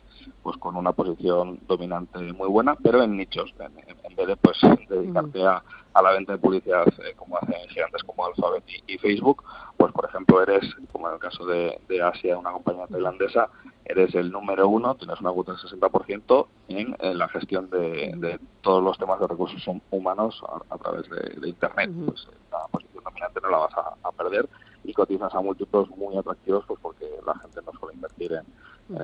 pues 0.44 0.56
con 0.58 0.76
una 0.76 0.92
posición 0.92 1.58
dominante 1.66 2.18
muy 2.32 2.48
buena, 2.48 2.76
pero 2.76 3.02
en 3.02 3.16
nichos, 3.16 3.52
en, 3.58 3.72
vez 4.14 4.26
de 4.26 4.36
pues 4.36 4.58
dedicarte 4.88 5.44
a 5.46 5.62
a 5.94 6.02
la 6.02 6.12
venta 6.12 6.32
de 6.32 6.38
publicidad 6.38 6.86
eh, 6.86 7.14
como 7.16 7.36
hacen 7.36 7.68
gigantes 7.68 8.02
como 8.04 8.26
Alphabet 8.26 8.64
y, 8.86 8.98
Facebook, 8.98 9.42
pues 9.76 9.92
por 9.92 10.04
ejemplo 10.04 10.42
eres, 10.42 10.74
como 10.92 11.08
en 11.08 11.14
el 11.14 11.20
caso 11.20 11.44
de, 11.46 11.78
Asia, 12.02 12.38
una 12.38 12.52
compañía 12.52 12.86
tailandesa, 12.86 13.48
eres 13.84 14.14
el 14.14 14.30
número 14.30 14.68
uno, 14.68 14.94
tienes 14.94 15.20
una 15.20 15.32
cuota 15.32 15.52
del 15.52 15.60
60% 15.60 16.46
en, 16.68 16.96
en, 16.98 17.18
la 17.18 17.28
gestión 17.28 17.68
de, 17.70 18.38
todos 18.62 18.82
los 18.82 18.96
temas 18.98 19.20
de 19.20 19.26
recursos 19.26 19.62
humanos 19.90 20.42
a, 20.70 20.78
través 20.78 21.08
de, 21.10 21.48
Internet. 21.48 21.90
Pues 22.06 22.26
la 22.50 22.66
posición 22.70 23.04
dominante 23.04 23.40
no 23.42 23.50
la 23.50 23.58
vas 23.58 23.74
a, 24.02 24.12
perder 24.12 24.48
y 24.84 24.92
cotizas 24.94 25.34
a 25.34 25.40
múltiplos 25.40 25.90
muy 25.90 26.16
atractivos 26.16 26.64
pues 26.66 26.78
porque 26.80 27.06
la 27.26 27.34
gente 27.38 27.60
no 27.64 27.72
suele 27.78 27.94
invertir 27.94 28.32
en, 28.32 28.44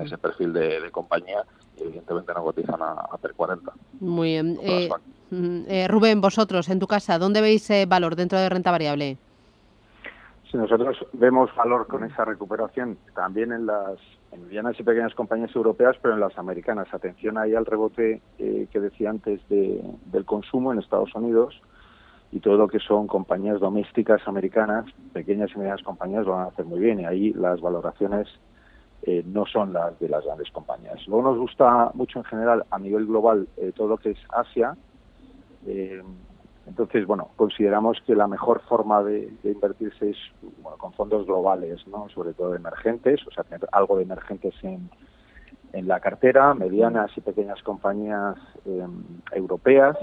ese 0.03 0.19
perfil 0.19 0.53
de, 0.53 0.91
compañía 0.91 1.43
y 1.77 1.83
evidentemente 1.83 2.33
no 2.35 2.45
cotizan 2.45 2.81
a, 2.83 2.93
a 2.93 3.19
40. 3.37 3.73
Muy 4.01 4.29
bien. 4.29 4.59
Eh, 5.31 5.89
Rubén, 5.89 6.21
vosotros, 6.21 6.69
en 6.69 6.79
tu 6.79 6.87
casa, 6.87 7.19
¿dónde 7.19 7.41
veis 7.41 7.69
eh, 7.71 7.87
valor 7.87 8.15
dentro 8.17 8.39
de 8.39 8.49
renta 8.49 8.71
variable? 8.71 9.19
Si 10.51 10.57
nosotros 10.57 10.97
vemos 11.13 11.51
valor 11.57 11.89
con 11.89 12.05
esa 12.05 12.25
recuperación 12.25 12.97
también 13.15 13.53
en 13.53 13.67
las 13.67 13.99
medianas 14.39 14.79
y 14.79 14.83
pequeñas 14.83 15.15
compañías 15.15 15.55
europeas, 15.57 15.97
pero 16.01 16.15
en 16.15 16.21
las 16.21 16.39
americanas. 16.39 16.87
Atención 16.93 17.39
ahí 17.39 17.55
al 17.55 17.67
rebote 17.67 18.21
eh, 18.39 18.69
que 18.71 18.81
decía 18.81 19.11
antes 19.11 19.41
del 19.49 20.25
consumo 20.25 20.73
en 20.73 20.79
Estados 20.79 21.15
Unidos 21.15 21.61
y 22.33 22.41
todo 22.41 22.57
lo 22.57 22.69
que 22.69 22.79
son 22.79 23.07
compañías 23.07 23.61
domésticas 23.61 24.21
americanas, 24.27 24.85
pequeñas 25.13 25.51
y 25.55 25.59
medianas 25.59 25.83
compañías 25.83 26.27
lo 26.27 26.33
van 26.33 26.43
a 26.43 26.49
hacer 26.49 26.65
muy 26.65 26.81
bien 26.81 27.01
y 27.01 27.05
ahí 27.05 27.33
las 27.33 27.61
valoraciones 27.61 28.29
no 29.27 29.47
son 29.47 29.73
las 29.73 29.99
de 30.01 30.09
las 30.09 30.25
grandes 30.25 30.51
compañías. 30.51 31.07
Luego 31.07 31.31
nos 31.31 31.39
gusta 31.39 31.91
mucho 31.95 32.19
en 32.19 32.25
general 32.25 32.65
a 32.71 32.79
nivel 32.79 33.07
global 33.07 33.49
todo 33.77 33.89
lo 33.89 33.99
que 33.99 34.11
es 34.11 34.19
Asia, 34.31 34.77
eh, 35.67 36.03
entonces, 36.67 37.07
bueno, 37.07 37.31
consideramos 37.37 37.99
que 38.07 38.17
la 38.17 38.27
mejor 38.27 38.61
forma 38.63 39.03
de, 39.03 39.33
invertirse 39.45 40.11
es 40.11 40.17
con 40.79 40.93
fondos 40.95 41.25
globales, 41.27 41.87
¿no? 41.87 42.09
sobre 42.09 42.33
todo 42.33 42.55
emergentes, 42.55 43.25
o 43.27 43.31
sea, 43.31 43.45
tener 43.45 43.69
algo 43.71 43.97
de 43.97 44.03
emergentes 44.03 44.53
en, 44.63 44.91
en 45.73 45.87
la 45.87 46.01
cartera, 46.01 46.55
medianas 46.55 47.11
y 47.17 47.21
pequeñas 47.21 47.63
compañías 47.63 48.37
em, 48.65 49.05
europeas 49.31 49.97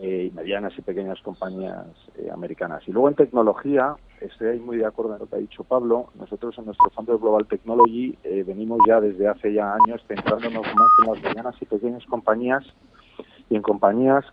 eh, 0.00 0.30
y 0.30 0.34
medianas 0.34 0.72
y 0.76 0.82
pequeñas 0.82 1.20
compañías 1.22 1.86
eh, 2.16 2.30
americanas. 2.32 2.82
Y 2.86 2.92
luego 2.92 3.08
en 3.08 3.14
tecnología, 3.14 3.94
estoy 4.20 4.48
ahí 4.48 4.60
muy 4.60 4.78
de 4.78 4.86
acuerdo 4.86 5.14
en 5.14 5.20
lo 5.20 5.26
que 5.26 5.36
ha 5.36 5.38
dicho 5.38 5.64
Pablo, 5.64 6.10
nosotros 6.14 6.56
en 6.58 6.66
nuestro 6.66 6.90
fondo 6.90 7.18
Global 7.18 7.46
Technology 7.46 8.16
venimos 8.46 8.80
ya 8.86 9.00
desde 9.00 9.28
hace 9.28 9.52
ya 9.52 9.74
años 9.74 10.02
centrándonos 10.06 10.64
más 10.74 10.90
en 11.00 11.12
las 11.12 11.22
medianas 11.22 11.54
y 11.60 11.64
pequeñas 11.64 12.04
compañías 12.06 12.64
y 13.50 13.56
en 13.56 13.62
compañías 13.62 14.24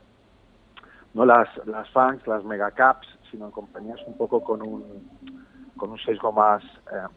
no 1.14 1.26
las, 1.26 1.50
las 1.66 1.90
fans, 1.90 2.26
las 2.28 2.44
megacaps, 2.44 3.08
sino 3.30 3.46
en 3.46 3.52
compañías 3.52 4.00
un 4.08 4.16
poco 4.18 4.42
con 4.42 4.62
un, 4.62 4.84
con 5.76 5.92
un 5.92 6.00
sesgo 6.00 6.32
más, 6.32 6.64
eh, 6.64 7.08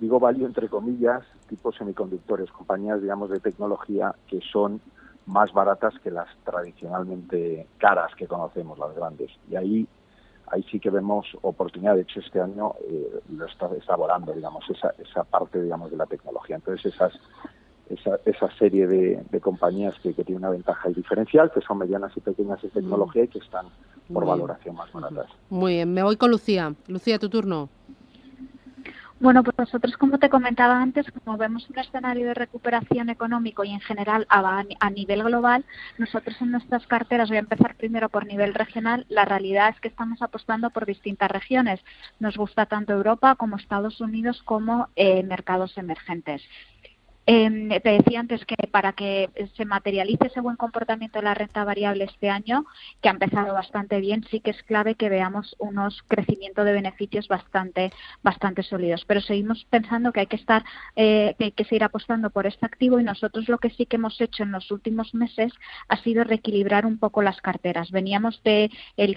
digo 0.00 0.18
value 0.18 0.46
entre 0.46 0.68
comillas, 0.68 1.22
tipo 1.48 1.72
semiconductores, 1.72 2.50
compañías, 2.50 3.02
digamos, 3.02 3.30
de 3.30 3.40
tecnología 3.40 4.14
que 4.26 4.40
son 4.52 4.80
más 5.26 5.52
baratas 5.52 5.94
que 6.02 6.10
las 6.10 6.28
tradicionalmente 6.44 7.66
caras 7.78 8.14
que 8.14 8.26
conocemos, 8.26 8.78
las 8.78 8.94
grandes. 8.94 9.30
Y 9.50 9.56
ahí 9.56 9.88
ahí 10.48 10.62
sí 10.70 10.78
que 10.78 10.90
vemos 10.90 11.26
oportunidad. 11.42 11.94
De 11.94 12.02
hecho, 12.02 12.20
este 12.20 12.40
año 12.40 12.74
eh, 12.86 13.20
lo 13.30 13.46
está, 13.46 13.68
está 13.76 13.96
digamos, 14.34 14.64
esa, 14.68 14.92
esa 14.98 15.24
parte, 15.24 15.60
digamos, 15.60 15.90
de 15.90 15.96
la 15.96 16.06
tecnología. 16.06 16.56
Entonces, 16.56 16.94
esas 16.94 17.12
esa, 17.88 18.18
esa 18.24 18.50
serie 18.58 18.86
de, 18.86 19.40
compañías 19.40 19.94
que, 20.02 20.14
que 20.14 20.24
tienen 20.24 20.42
una 20.42 20.50
ventaja 20.50 20.88
y 20.90 20.94
diferencial, 20.94 21.50
que 21.52 21.60
son 21.60 21.78
medianas 21.78 22.12
y 22.16 22.20
pequeñas 22.20 22.62
en 22.64 22.70
tecnología 22.70 23.24
y 23.24 23.28
que 23.28 23.38
están 23.38 23.66
por 24.12 24.24
valoración 24.24 24.74
más 24.74 24.90
baratas. 24.92 25.26
Muy 25.50 25.74
bien, 25.74 25.92
me 25.92 26.02
voy 26.02 26.16
con 26.16 26.30
Lucía. 26.30 26.74
Lucía, 26.86 27.18
tu 27.18 27.28
turno. 27.28 27.68
Bueno, 29.24 29.42
pues 29.42 29.56
nosotros, 29.56 29.96
como 29.96 30.18
te 30.18 30.28
comentaba 30.28 30.82
antes, 30.82 31.06
como 31.10 31.38
vemos 31.38 31.70
un 31.70 31.78
escenario 31.78 32.26
de 32.26 32.34
recuperación 32.34 33.08
económico 33.08 33.64
y 33.64 33.70
en 33.70 33.80
general 33.80 34.26
a, 34.28 34.90
nivel 34.90 35.22
global, 35.22 35.64
nosotros 35.96 36.36
en 36.42 36.50
nuestras 36.50 36.86
carteras, 36.86 37.30
voy 37.30 37.38
a 37.38 37.40
empezar 37.40 37.74
primero 37.74 38.10
por 38.10 38.26
nivel 38.26 38.52
regional, 38.52 39.06
la 39.08 39.24
realidad 39.24 39.70
es 39.70 39.80
que 39.80 39.88
estamos 39.88 40.20
apostando 40.20 40.68
por 40.68 40.84
distintas 40.84 41.30
regiones. 41.30 41.80
Nos 42.20 42.36
gusta 42.36 42.66
tanto 42.66 42.92
Europa 42.92 43.34
como 43.36 43.56
Estados 43.56 43.98
Unidos 44.02 44.42
como 44.44 44.90
eh, 44.94 45.22
mercados 45.22 45.78
emergentes. 45.78 46.42
Eh, 47.26 47.80
te 47.82 47.90
decía 47.90 48.20
antes 48.20 48.44
que 48.44 48.56
para 48.70 48.92
que 48.92 49.30
se 49.56 49.64
materialice 49.64 50.26
ese 50.26 50.40
buen 50.40 50.56
comportamiento 50.56 51.18
de 51.18 51.24
la 51.24 51.34
renta 51.34 51.64
variable 51.64 52.04
este 52.04 52.28
año, 52.28 52.66
que 53.00 53.08
ha 53.08 53.12
empezado 53.12 53.54
bastante 53.54 54.00
bien, 54.00 54.24
sí 54.30 54.40
que 54.40 54.50
es 54.50 54.62
clave 54.64 54.94
que 54.94 55.08
veamos 55.08 55.56
unos 55.58 56.02
crecimientos 56.08 56.64
de 56.64 56.72
beneficios 56.72 57.28
bastante, 57.28 57.92
sólidos. 58.68 59.04
Pero 59.06 59.20
seguimos 59.20 59.66
pensando 59.70 60.12
que 60.12 60.20
hay 60.20 60.26
que 60.26 60.36
estar, 60.36 60.64
eh, 60.96 61.34
que 61.38 61.44
hay 61.46 61.52
que 61.52 61.64
seguir 61.64 61.84
apostando 61.84 62.30
por 62.30 62.46
este 62.46 62.66
activo 62.66 63.00
y 63.00 63.04
nosotros 63.04 63.48
lo 63.48 63.58
que 63.58 63.70
sí 63.70 63.86
que 63.86 63.96
hemos 63.96 64.20
hecho 64.20 64.42
en 64.42 64.52
los 64.52 64.70
últimos 64.70 65.14
meses 65.14 65.52
ha 65.88 65.96
sido 66.02 66.24
reequilibrar 66.24 66.84
un 66.84 66.98
poco 66.98 67.22
las 67.22 67.40
carteras. 67.40 67.90
Veníamos 67.90 68.42
de 68.44 68.70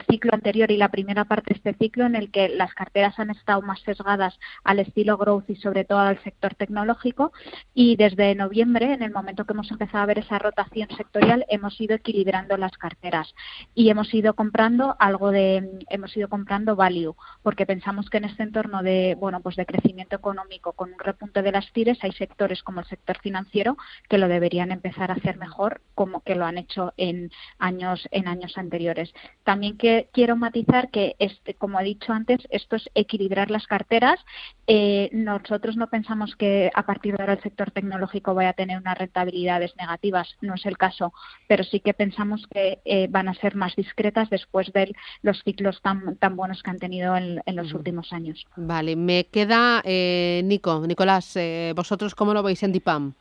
ciclo 0.10 0.34
anterior 0.34 0.72
y 0.72 0.78
la 0.78 0.90
primera 0.90 1.26
parte 1.26 1.54
de 1.54 1.58
este 1.58 1.74
ciclo 1.74 2.06
en 2.06 2.16
el 2.16 2.32
que 2.32 2.50
las 2.50 2.74
carteras 2.74 3.20
han 3.20 3.32
estado 3.32 3.62
más 3.62 3.82
sesgadas 3.82 4.40
al 4.64 4.80
estilo 4.80 5.18
growth 5.18 5.50
y 5.50 5.56
sobre 5.58 5.84
todo 5.84 6.00
al 6.00 6.22
sector 6.24 6.56
tecnológico 6.56 7.32
y 7.74 7.97
desde 7.98 8.36
noviembre, 8.36 8.94
en 8.94 9.02
el 9.02 9.12
momento 9.12 9.46
que 9.46 9.54
hemos 9.54 9.72
empezado 9.72 10.04
a 10.04 10.06
ver 10.06 10.20
esa 10.20 10.38
rotación 10.38 10.88
sectorial, 10.96 11.46
hemos 11.50 11.82
ido 11.82 11.96
equilibrando 11.96 12.56
las 12.56 12.78
carteras 12.78 13.34
y 13.74 13.90
hemos 13.90 14.14
ido 14.14 14.36
comprando 14.36 14.96
algo 15.00 15.32
de, 15.32 15.84
hemos 15.90 16.16
ido 16.16 16.30
comprando 16.30 16.76
value, 16.76 17.16
porque 17.42 17.66
pensamos 17.66 18.12
que 18.12 18.18
en 18.18 18.26
este 18.26 18.44
entorno 18.44 18.84
de, 18.84 19.16
bueno, 19.20 19.42
pues 19.42 19.56
de 19.56 19.66
crecimiento 19.66 20.16
económico 20.16 20.74
con 20.74 20.94
un 20.94 21.00
repunte 21.00 21.42
de 21.42 21.52
las 21.52 21.74
tires, 21.74 21.98
hay 22.04 22.12
sectores 22.12 22.62
como 22.62 22.82
el 22.82 22.86
sector 22.86 23.18
financiero 23.20 23.78
que 24.08 24.20
lo 24.20 24.28
deberían 24.28 24.72
empezar 24.72 25.10
a 25.10 25.16
hacer 25.16 25.38
mejor, 25.38 25.82
como 25.96 26.22
que 26.22 26.36
lo 26.36 26.46
han 26.46 26.60
hecho 26.60 26.94
en 26.98 27.32
años, 27.58 28.08
en 28.12 28.28
años 28.28 28.60
anteriores. 28.60 29.12
También 29.44 29.76
que 29.76 30.08
quiero 30.14 30.36
matizar 30.36 30.92
que, 30.92 31.16
este, 31.18 31.56
como 31.56 31.80
he 31.80 31.84
dicho 31.84 32.14
antes, 32.14 32.48
esto 32.52 32.76
es 32.76 32.88
equilibrar 32.94 33.50
las 33.50 33.66
carteras. 33.66 34.20
Eh, 34.68 35.10
nosotros 35.14 35.78
no 35.78 35.88
pensamos 35.88 36.36
que 36.36 36.70
a 36.76 36.84
partir 36.86 37.16
de 37.16 37.24
ahora 37.24 37.34
el 37.34 37.42
sector 37.42 37.72
tecnológico 37.72 37.87
vaya 38.34 38.50
a 38.50 38.54
tener 38.54 38.78
unas 38.78 38.98
rentabilidades 38.98 39.76
negativas, 39.78 40.36
no 40.42 40.56
es 40.56 40.66
el 40.66 40.78
caso, 40.78 41.14
pero 41.48 41.64
sí 41.64 41.80
que 41.80 41.94
pensamos 41.94 42.46
que 42.52 42.80
eh, 42.86 43.08
van 43.10 43.28
a 43.28 43.34
ser 43.34 43.56
más 43.56 43.76
discretas 43.76 44.30
después 44.30 44.72
de 44.74 44.94
los 45.22 45.42
ciclos 45.44 45.82
tan, 45.82 46.18
tan 46.18 46.36
buenos 46.36 46.64
que 46.64 46.70
han 46.70 46.80
tenido 46.80 47.16
en, 47.16 47.42
los 47.48 47.74
últimos 47.74 48.14
años. 48.14 48.46
Vale, 48.56 48.96
me 48.96 49.26
queda 49.26 49.82
eh, 49.84 50.42
Nico, 50.44 50.86
Nicolás, 50.86 51.38
¿vosotros 51.76 52.14
cómo 52.14 52.34
lo 52.34 52.44
veis 52.44 52.62
en 52.64 52.72
DIPAM? 52.72 53.14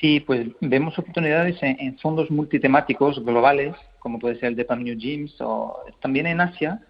Sí, 0.00 0.20
pues 0.20 0.46
vemos 0.60 0.96
oportunidades 0.98 1.56
en, 1.60 1.98
fondos 1.98 2.30
multitemáticos 2.30 3.24
globales, 3.24 3.74
como 3.98 4.20
puede 4.20 4.36
ser 4.36 4.50
el 4.50 4.56
DEPAM 4.56 4.84
New 4.84 4.96
Gyms, 4.96 5.40
o 5.40 5.76
también 6.00 6.26
en 6.28 6.40
Asia, 6.40 6.80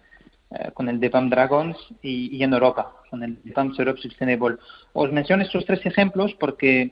eh, 0.51 0.71
con 0.73 0.89
el 0.89 0.99
DEPAM 0.99 1.29
Dragons, 1.29 1.77
y, 2.01 2.41
en 2.43 2.53
Europa, 2.53 2.95
con 3.09 3.23
el 3.23 3.37
DEPAM 3.43 3.73
Europe 3.77 4.01
Sustainable. 4.01 4.57
Os 4.93 5.11
menciono 5.11 5.43
estos 5.43 5.65
tres 5.65 5.85
ejemplos 5.85 6.33
porque 6.39 6.91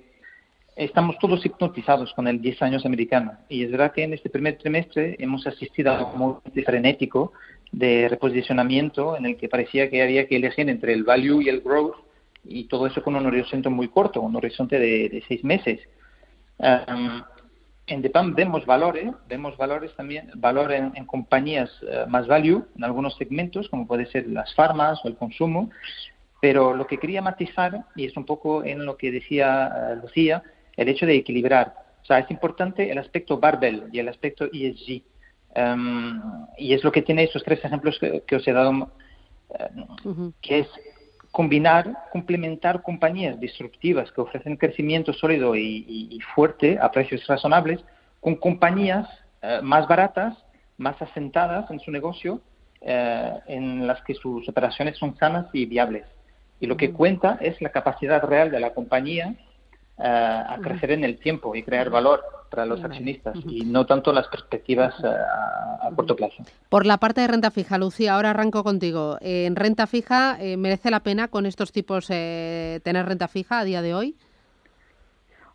estamos 0.75 1.17
todos 1.19 1.43
hipnotizados 1.45 2.13
con 2.13 2.27
el 2.27 2.39
10 2.39 2.61
años 2.61 2.85
americano. 2.85 3.33
Y 3.49 3.63
es 3.63 3.71
verdad 3.71 3.93
que 3.93 4.03
en 4.03 4.13
este 4.13 4.29
primer 4.29 4.57
trimestre 4.57 5.15
hemos 5.19 5.47
asistido 5.47 5.91
a 5.91 6.05
un 6.05 6.19
movimiento 6.19 6.61
frenético 6.69 7.33
de 7.71 8.07
reposicionamiento 8.07 9.17
en 9.17 9.25
el 9.25 9.37
que 9.37 9.49
parecía 9.49 9.89
que 9.89 10.03
había 10.03 10.27
que 10.27 10.35
elegir 10.35 10.69
entre 10.69 10.93
el 10.93 11.03
value 11.03 11.41
y 11.41 11.49
el 11.49 11.61
growth, 11.61 11.95
y 12.45 12.65
todo 12.65 12.85
eso 12.85 13.01
con 13.01 13.15
un 13.15 13.25
horizonte 13.25 13.69
muy 13.69 13.87
corto, 13.87 14.21
un 14.21 14.35
horizonte 14.35 14.79
de 14.79 15.23
seis 15.27 15.43
meses. 15.43 15.79
En 17.87 18.01
DEPAM 18.01 18.35
vemos 18.35 18.65
valores, 18.65 19.11
vemos 19.27 19.55
valores 19.57 19.95
también, 19.95 20.29
valor 20.35 20.73
en, 20.73 21.05
compañías 21.05 21.71
eh, 21.81 22.05
más 22.07 22.27
value, 22.27 22.65
en 22.75 22.83
algunos 22.83 23.15
segmentos, 23.15 23.69
como 23.69 23.87
puede 23.87 24.05
ser 24.07 24.27
las 24.27 24.53
farmas 24.55 24.99
o 25.03 25.07
el 25.07 25.15
consumo, 25.15 25.69
pero 26.41 26.75
lo 26.75 26.85
que 26.85 26.97
quería 26.97 27.21
matizar, 27.21 27.85
y 27.95 28.05
es 28.05 28.15
un 28.17 28.25
poco 28.25 28.63
en 28.63 28.85
lo 28.85 28.97
que 28.97 29.11
decía 29.11 29.71
eh, 29.91 29.95
Lucía, 30.01 30.43
el 30.75 30.89
hecho 30.89 31.05
de 31.05 31.15
equilibrar. 31.15 31.73
O 32.03 32.05
sea, 32.05 32.19
es 32.19 32.29
importante 32.29 32.91
el 32.91 32.97
aspecto 32.97 33.39
barbell 33.39 33.85
y 33.91 33.99
el 33.99 34.09
aspecto 34.09 34.45
ESG. 34.51 35.01
Um, 35.55 36.45
y 36.57 36.73
es 36.73 36.83
lo 36.83 36.91
que 36.91 37.01
tiene 37.01 37.23
esos 37.23 37.43
tres 37.43 37.63
ejemplos 37.65 37.97
que, 37.99 38.35
os 38.35 38.47
he 38.47 38.53
dado, 38.53 38.91
eh, 39.49 40.31
que 40.41 40.59
es 40.59 40.67
combinar, 41.37 42.09
complementar 42.11 42.81
compañías 42.81 43.39
disruptivas 43.39 44.11
que 44.11 44.21
ofrecen 44.21 44.57
crecimiento 44.57 45.13
sólido 45.13 45.55
y, 45.55 46.19
fuerte 46.33 46.79
a 46.81 46.89
precios 46.89 47.27
razonables 47.27 47.79
con 48.19 48.37
compañías 48.37 49.07
eh, 49.43 49.59
más 49.61 49.87
baratas, 49.87 50.33
más 50.79 50.99
asentadas 50.99 51.69
en 51.69 51.79
su 51.79 51.91
negocio, 51.91 52.41
eh, 52.81 53.33
en 53.45 53.85
las 53.85 54.01
que 54.01 54.15
sus 54.15 54.49
operaciones 54.49 54.97
son 54.97 55.15
sanas 55.15 55.45
y 55.53 55.67
viables. 55.67 56.05
Y 56.59 56.65
lo 56.65 56.75
que 56.75 56.91
cuenta 56.91 57.37
es 57.39 57.61
la 57.61 57.69
capacidad 57.69 58.23
real 58.23 58.49
de 58.49 58.59
la 58.59 58.73
compañía 58.73 59.35
eh, 59.99 60.43
a 60.53 60.57
crecer 60.59 60.89
en 60.89 61.03
el 61.03 61.19
tiempo 61.19 61.53
y 61.53 61.61
crear 61.61 61.91
valor 61.91 62.23
para 62.49 62.65
los 62.65 62.83
accionistas 62.83 63.37
y 63.47 63.65
no 63.65 63.85
tanto 63.85 64.11
las 64.13 64.27
perspectivas 64.27 64.93
eh, 65.03 65.07
a, 65.07 65.89
corto 65.95 66.15
plazo. 66.15 66.43
Por 66.69 66.85
la 66.85 66.97
parte 66.97 67.21
de 67.21 67.27
renta 67.27 67.51
fija, 67.51 67.77
Lucía, 67.77 68.15
ahora 68.15 68.31
arranco 68.31 68.63
contigo. 68.63 69.17
¿En 69.21 69.55
renta 69.55 69.87
fija 69.87 70.37
merece 70.57 70.91
la 70.91 71.01
pena 71.01 71.27
con 71.27 71.45
estos 71.45 71.71
tipos 71.71 72.07
tener 72.07 73.05
renta 73.05 73.27
fija 73.27 73.59
a 73.59 73.63
día 73.63 73.81
de 73.81 73.93
hoy? 73.93 74.15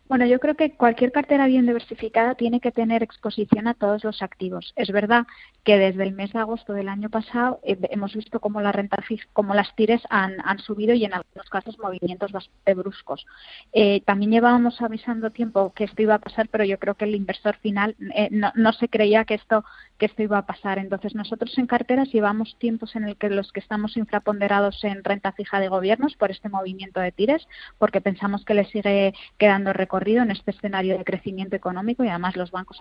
Bueno, 0.09 0.25
yo 0.25 0.39
creo 0.39 0.55
que 0.55 0.75
cualquier 0.75 1.13
cartera 1.13 1.47
bien 1.47 1.65
diversificada 1.65 2.35
tiene 2.35 2.59
que 2.59 2.71
tener 2.71 3.03
exposición 3.03 3.67
a 3.67 3.73
todos 3.73 4.03
los 4.03 4.21
activos. 4.21 4.73
Es 4.75 4.91
verdad 4.91 5.25
que 5.63 5.77
desde 5.77 6.03
el 6.03 6.11
mes 6.11 6.33
de 6.33 6.39
agosto 6.39 6.73
del 6.73 6.89
año 6.89 7.09
pasado 7.09 7.61
eh, 7.63 7.77
hemos 7.89 8.13
visto 8.13 8.41
cómo 8.41 8.59
la 8.59 8.73
renta 8.73 8.97
como 9.31 9.53
las 9.53 9.73
tires 9.75 10.01
han, 10.09 10.59
subido 10.59 10.93
y 10.93 11.05
en 11.05 11.13
algunos 11.13 11.49
casos 11.49 11.79
movimientos 11.79 12.33
bastante 12.33 12.73
bruscos. 12.73 13.25
Eh, 13.71 14.01
también 14.05 14.31
llevábamos 14.31 14.81
avisando 14.81 15.31
tiempo 15.31 15.73
que 15.73 15.85
esto 15.85 16.01
iba 16.01 16.15
a 16.15 16.19
pasar, 16.19 16.49
pero 16.49 16.65
yo 16.65 16.77
creo 16.79 16.95
que 16.95 17.05
el 17.05 17.15
inversor 17.15 17.55
final 17.57 17.95
eh, 18.13 18.29
no, 18.31 18.73
se 18.73 18.89
creía 18.89 19.23
que 19.23 19.35
esto 19.35 19.63
que 19.97 20.05
esto 20.07 20.23
iba 20.23 20.37
a 20.37 20.45
pasar. 20.45 20.79
Entonces 20.79 21.15
nosotros 21.15 21.57
en 21.57 21.67
carteras 21.67 22.11
llevamos 22.11 22.57
tiempos 22.59 22.95
en 22.95 23.03
el 23.05 23.17
que 23.17 23.29
los 23.29 23.51
que 23.51 23.59
estamos 23.59 23.97
infraponderados 23.97 24.83
en 24.83 25.03
renta 25.03 25.31
fija 25.31 25.59
de 25.59 25.67
gobiernos 25.67 26.15
por 26.15 26.31
este 26.31 26.49
movimiento 26.49 26.99
de 26.99 27.11
tires, 27.11 27.47
porque 27.77 28.01
pensamos 28.01 28.45
que 28.45 28.53
le 28.53 28.65
sigue 28.65 29.13
quedando 29.37 29.73
recorrido 29.73 30.23
en 30.23 30.31
este 30.31 30.51
escenario 30.51 30.97
de 30.97 31.03
crecimiento 31.03 31.55
económico 31.55 32.03
y 32.03 32.09
además 32.09 32.35
los 32.35 32.51
bancos 32.51 32.77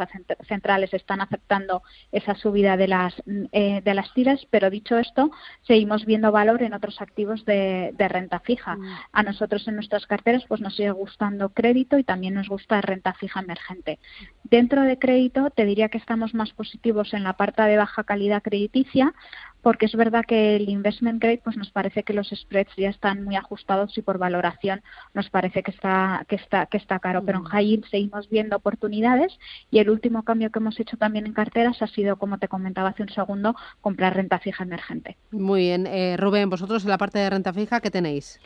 centrales 0.49 0.95
están 0.95 1.21
aceptando 1.21 1.83
esa 2.11 2.35
subida 2.35 2.77
de 2.77 2.89
las 2.89 3.15
eh, 3.53 3.81
de 3.83 3.95
las 3.95 4.13
tiras, 4.15 4.47
pero 4.51 4.71
dicho 4.71 4.99
esto, 4.99 5.31
seguimos 5.63 6.05
viendo 6.07 6.33
valor 6.33 6.63
en 6.63 6.75
otros 6.75 7.01
activos 7.01 7.45
de, 7.45 7.95
renta 7.99 8.41
fija. 8.41 8.77
Mm. 8.77 8.97
A 9.13 9.23
nosotros 9.23 9.67
en 9.69 9.77
nuestras 9.77 10.07
carteras 10.07 10.45
pues 10.49 10.61
nos 10.61 10.77
sigue 10.77 10.91
gustando 10.91 11.51
crédito 11.51 11.99
y 11.99 12.05
también 12.05 12.35
nos 12.35 12.49
gusta 12.49 12.81
renta 12.81 13.15
fija 13.15 13.41
emergente. 13.41 13.99
Dentro 14.45 14.83
de 14.83 14.99
crédito 14.99 15.51
te 15.51 15.65
diría 15.65 15.89
que 15.89 15.99
estamos 15.99 16.35
más 16.35 16.53
positivos 16.53 17.02
en 17.13 17.25
la 17.25 17.35
parte 17.35 17.63
de 17.63 17.77
baja 17.77 18.05
calidad 18.05 18.43
crediticia, 18.43 19.15
porque 19.63 19.87
es 19.87 19.95
verdad 19.95 20.25
que 20.27 20.57
el 20.57 20.69
investment 20.69 21.23
grade 21.23 21.41
pues 21.43 21.57
nos 21.57 21.71
parece 21.71 22.03
que 22.03 22.13
los 22.13 22.29
spreads 22.29 22.75
ya 22.77 22.91
están 22.91 23.25
muy 23.25 23.37
ajustados 23.37 23.97
y 23.97 24.03
por 24.03 24.19
valoración 24.19 24.83
nos 25.15 25.31
parece 25.31 25.63
que 25.63 25.71
está 25.71 26.25
que 26.29 26.37
está 26.37 26.67
que 26.67 26.77
está 26.77 26.99
caro. 26.99 27.25
Pero 27.25 27.39
en 27.39 27.45
mm. 27.45 27.49
high 27.49 27.67
yield 27.67 27.85
seguimos 27.87 28.29
viendo 28.29 28.57
oportunidades 28.57 29.39
y 29.71 29.79
el 29.79 29.89
último 29.91 30.25
cambio 30.25 30.51
que 30.51 30.59
hemos 30.59 30.79
hecho 30.81 30.97
también 30.97 31.27
en 31.27 31.33
carteras 31.33 31.81
ha 31.81 31.87
sido 31.87 32.17
como 32.17 32.39
te 32.39 32.49
comentaba 32.49 32.91
hace 32.91 33.03
un 33.03 33.11
segundo 33.11 33.55
comprar 33.81 34.17
renta 34.17 34.39
fija 34.39 34.65
emergente. 34.65 35.17
Muy 35.31 35.63
bien. 35.63 35.87
Eh, 35.87 36.17
Rubén 36.19 36.51
vosotros 36.51 36.85
en 36.85 36.91
la 36.91 36.99
parte 36.99 37.19
de 37.19 37.31
renta 37.31 37.53
fija 37.53 37.81
qué 37.81 37.91
tenéis 37.91 38.41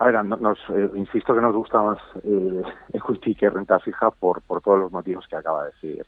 a 0.00 0.06
ver, 0.06 0.24
nos, 0.24 0.58
eh, 0.70 0.90
insisto 0.94 1.34
que 1.34 1.42
nos 1.42 1.54
gusta 1.54 1.82
más 1.82 1.98
eh, 2.24 2.62
equity 2.94 3.34
que 3.34 3.50
renta 3.50 3.78
fija 3.80 4.10
por, 4.10 4.40
por 4.40 4.62
todos 4.62 4.78
los 4.78 4.90
motivos 4.90 5.26
que 5.28 5.36
acaba 5.36 5.64
de 5.64 5.72
decir 5.72 6.06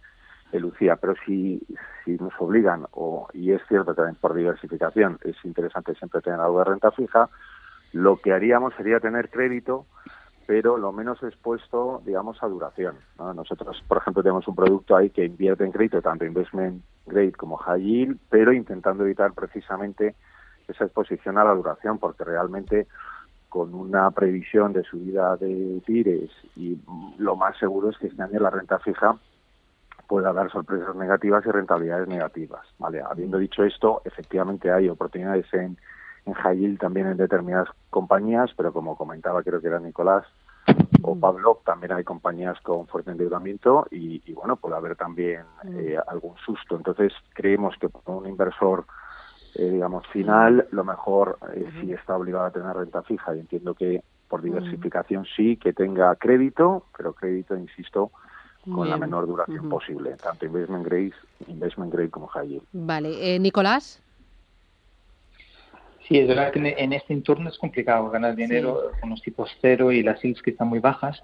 Lucía, 0.60 0.96
pero 0.96 1.14
si, 1.24 1.62
si 2.04 2.16
nos 2.16 2.32
obligan, 2.38 2.86
o, 2.92 3.28
y 3.32 3.52
es 3.52 3.62
cierto 3.68 3.94
también 3.94 4.16
por 4.16 4.34
diversificación, 4.34 5.18
es 5.24 5.36
interesante 5.44 5.94
siempre 5.94 6.20
tener 6.20 6.40
algo 6.40 6.58
de 6.58 6.64
renta 6.64 6.90
fija, 6.90 7.28
lo 7.92 8.16
que 8.16 8.32
haríamos 8.32 8.74
sería 8.74 9.00
tener 9.00 9.30
crédito, 9.30 9.86
pero 10.46 10.76
lo 10.76 10.92
menos 10.92 11.22
expuesto, 11.22 12.02
digamos, 12.04 12.42
a 12.42 12.48
duración. 12.48 12.96
Nosotros, 13.18 13.82
por 13.86 13.98
ejemplo, 13.98 14.22
tenemos 14.22 14.46
un 14.48 14.56
producto 14.56 14.96
ahí 14.96 15.10
que 15.10 15.24
invierte 15.24 15.64
en 15.64 15.72
crédito, 15.72 16.02
tanto 16.02 16.24
investment 16.24 16.82
grade 17.06 17.32
como 17.32 17.56
high 17.56 17.80
yield, 17.80 18.18
pero 18.28 18.52
intentando 18.52 19.04
evitar 19.04 19.32
precisamente 19.32 20.14
esa 20.68 20.84
exposición 20.84 21.38
a 21.38 21.44
la 21.44 21.54
duración, 21.54 21.98
porque 21.98 22.24
realmente 22.24 22.86
con 23.48 23.74
una 23.74 24.10
previsión 24.10 24.72
de 24.72 24.82
subida 24.82 25.36
de 25.36 25.82
tires 25.84 26.30
y 26.56 26.78
lo 27.18 27.36
más 27.36 27.56
seguro 27.58 27.90
es 27.90 27.98
que 27.98 28.06
este 28.06 28.22
año 28.22 28.40
la 28.40 28.48
renta 28.48 28.78
fija 28.78 29.18
pueda 30.12 30.34
dar 30.34 30.52
sorpresas 30.52 30.94
negativas 30.94 31.42
y 31.46 31.50
rentabilidades 31.50 32.06
negativas. 32.06 32.60
¿vale? 32.78 33.00
Habiendo 33.00 33.38
dicho 33.38 33.64
esto, 33.64 34.02
efectivamente 34.04 34.70
hay 34.70 34.90
oportunidades 34.90 35.46
en, 35.54 35.78
en 36.26 36.34
high 36.34 36.76
también 36.76 37.06
en 37.06 37.16
determinadas 37.16 37.70
compañías, 37.88 38.50
pero 38.54 38.74
como 38.74 38.94
comentaba 38.94 39.42
creo 39.42 39.62
que 39.62 39.68
era 39.68 39.80
Nicolás 39.80 40.26
o 41.00 41.18
Pablo, 41.18 41.62
también 41.64 41.92
hay 41.92 42.04
compañías 42.04 42.60
con 42.60 42.86
fuerte 42.88 43.10
endeudamiento 43.10 43.86
y, 43.90 44.20
bueno, 44.34 44.56
puede 44.56 44.76
haber 44.76 44.96
también 44.96 45.44
eh, 45.78 45.96
algún 46.06 46.36
susto. 46.44 46.76
Entonces 46.76 47.14
creemos 47.32 47.74
que 47.80 47.88
para 47.88 48.18
un 48.18 48.26
inversor 48.26 48.84
eh, 49.54 49.70
digamos, 49.70 50.06
final, 50.08 50.68
lo 50.72 50.84
mejor 50.84 51.38
eh, 51.54 51.70
si 51.80 51.90
está 51.94 52.18
obligado 52.18 52.44
a 52.44 52.50
tener 52.50 52.76
renta 52.76 53.02
fija 53.02 53.34
y 53.34 53.40
entiendo 53.40 53.72
que 53.72 54.02
por 54.28 54.42
diversificación 54.42 55.24
sí, 55.34 55.56
que 55.56 55.72
tenga 55.72 56.14
crédito, 56.16 56.84
pero 56.94 57.14
crédito, 57.14 57.56
insisto, 57.56 58.10
con 58.70 58.88
la 58.88 58.96
menor 58.96 59.26
duración 59.26 59.68
posible, 59.68 60.16
tanto 60.22 60.46
investment 60.46 60.84
grade, 60.84 61.12
investment 61.48 61.92
grade 61.92 62.10
como 62.10 62.26
high 62.28 62.46
yield. 62.46 62.64
Vale, 62.72 63.34
eh, 63.34 63.38
Nicolás. 63.38 64.00
Sí, 66.06 66.18
es 66.18 66.26
verdad 66.26 66.52
que 66.52 66.74
en 66.76 66.92
este 66.92 67.12
entorno 67.12 67.48
es 67.48 67.56
complicado 67.58 68.10
ganar 68.10 68.34
dinero 68.34 68.90
con 69.00 69.10
los 69.10 69.22
tipos 69.22 69.50
cero 69.60 69.92
y 69.92 70.02
las 70.02 70.20
yields 70.20 70.42
que 70.42 70.50
están 70.50 70.68
muy 70.68 70.80
bajas, 70.80 71.22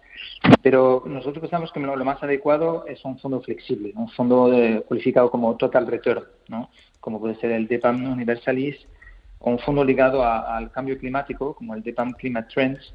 pero 0.63 1.03
nosotros 1.05 1.41
pensamos 1.41 1.73
que 1.73 1.81
lo, 1.81 2.05
más 2.05 2.23
adecuado 2.23 2.87
es 2.87 3.05
un 3.05 3.19
fondo 3.19 3.41
flexible, 3.41 3.93
un 3.97 4.09
fondo 4.09 4.51
cualificado 4.87 5.31
como 5.31 5.57
total 5.57 5.87
return, 5.89 6.25
¿no? 6.49 6.71
como 7.01 7.21
puede 7.21 7.35
ser 7.37 7.51
el 7.51 7.67
DEPAM 7.67 8.11
Universalis, 8.11 8.77
o 9.41 9.51
un 9.51 9.59
fondo 9.59 9.85
ligado 9.85 10.25
al 10.25 10.71
cambio 10.71 10.99
climático, 10.99 11.55
como 11.55 11.75
el 11.75 11.83
DEPAM 11.83 12.13
Climate 12.13 12.49
Trends, 12.53 12.95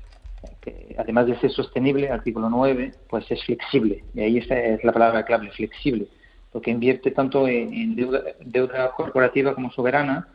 que 0.64 0.96
además 0.98 1.28
de 1.28 1.40
ser 1.40 1.52
sostenible, 1.52 2.10
artículo 2.10 2.50
9, 2.50 2.94
pues 3.10 3.30
es 3.30 3.44
flexible. 3.44 4.04
Y 4.14 4.22
ahí 4.22 4.38
esa 4.38 4.58
es 4.58 4.84
la 4.84 4.94
palabra 4.94 5.26
clave, 5.26 5.52
flexible, 5.52 6.08
porque 6.52 6.72
invierte 6.72 7.12
tanto 7.12 7.48
en, 7.48 7.96
deuda, 7.96 8.92
corporativa 8.96 9.54
como 9.54 9.72
soberana 9.72 10.28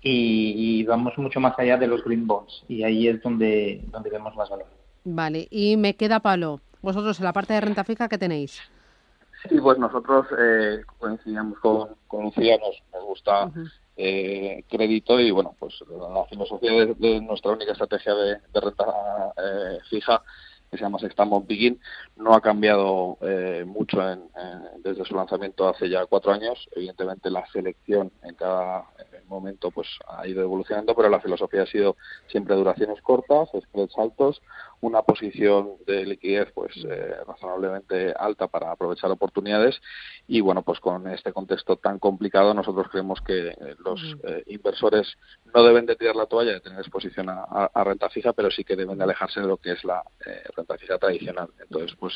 y, 0.00 0.84
vamos 0.84 1.16
mucho 1.16 1.40
más 1.40 1.58
allá 1.58 1.76
de 1.76 1.86
los 1.86 2.04
green 2.04 2.26
bonds. 2.26 2.64
Y 2.68 2.82
ahí 2.84 3.08
es 3.08 3.22
donde, 3.22 3.82
donde 3.90 4.10
vemos 4.10 4.34
más 4.36 4.48
valor. 4.48 4.66
Vale, 5.04 5.48
y 5.50 5.76
me 5.76 5.96
queda 5.96 6.20
palo. 6.20 6.60
Vosotros 6.82 7.18
en 7.18 7.24
la 7.24 7.32
parte 7.32 7.54
de 7.54 7.60
renta 7.62 7.84
fija, 7.84 8.08
¿qué 8.08 8.18
tenéis? 8.18 8.60
Sí, 9.48 9.58
pues 9.60 9.78
nosotros 9.78 10.26
eh, 10.38 10.82
coincidimos 10.98 11.58
con, 11.58 11.88
con 12.06 12.24
Lucía, 12.24 12.58
nos, 12.58 13.04
gusta 13.04 13.50
eh, 13.96 14.64
crédito 14.68 15.20
y 15.20 15.30
bueno, 15.30 15.54
pues 15.58 15.74
la 15.88 16.24
filosofía 16.26 16.72
de, 16.72 17.20
nuestra 17.20 17.52
única 17.52 17.72
estrategia 17.72 18.14
de, 18.14 18.38
renta 18.52 18.84
eh, 19.36 19.78
fija 19.88 20.22
que 20.74 20.78
se 20.78 21.16
llama 21.16 21.40
Begin, 21.46 21.80
no 22.16 22.34
ha 22.34 22.40
cambiado 22.40 23.18
eh, 23.20 23.64
mucho 23.66 23.98
desde 24.78 25.04
su 25.04 25.14
lanzamiento 25.14 25.68
hace 25.68 25.88
ya 25.88 26.06
cuatro 26.06 26.32
años. 26.32 26.68
Evidentemente 26.72 27.30
la 27.30 27.46
selección 27.46 28.10
en 28.22 28.34
cada 28.34 28.80
eh, 28.98 29.22
momento 29.26 29.70
pues 29.70 29.88
ha 30.06 30.26
ido 30.26 30.42
evolucionando, 30.42 30.94
pero 30.94 31.08
la 31.08 31.20
filosofía 31.20 31.62
ha 31.62 31.66
sido 31.66 31.96
siempre 32.28 32.54
duraciones 32.54 33.00
cortas, 33.02 33.48
spreads 33.58 33.98
altos, 33.98 34.42
una 34.80 35.02
posición 35.02 35.74
de 35.86 36.06
liquidez 36.06 36.50
pues 36.54 36.72
eh, 36.84 37.16
razonablemente 37.26 38.12
alta 38.18 38.48
para 38.48 38.70
aprovechar 38.70 39.10
oportunidades 39.10 39.80
y 40.26 40.40
bueno 40.40 40.62
pues 40.62 40.78
con 40.80 41.08
este 41.08 41.32
contexto 41.32 41.76
tan 41.76 41.98
complicado 41.98 42.52
nosotros 42.52 42.88
creemos 42.90 43.20
que 43.22 43.56
los 43.78 44.00
inversores 44.46 45.16
no 45.54 45.62
deben 45.62 45.86
de 45.86 45.96
tirar 45.96 46.16
la 46.16 46.26
toalla 46.26 46.52
de 46.52 46.60
tener 46.60 46.80
exposición 46.80 47.28
a, 47.30 47.84
renta 47.84 48.08
fija, 48.10 48.32
pero 48.32 48.50
sí 48.50 48.64
que 48.64 48.76
deben 48.76 48.98
de 48.98 49.04
alejarse 49.04 49.40
de 49.40 49.46
lo 49.46 49.56
que 49.56 49.72
es 49.72 49.84
la 49.84 50.02
renta 50.56 50.63
fija 50.78 50.98
tradicional. 50.98 51.48
Entonces, 51.60 51.96
pues 51.98 52.14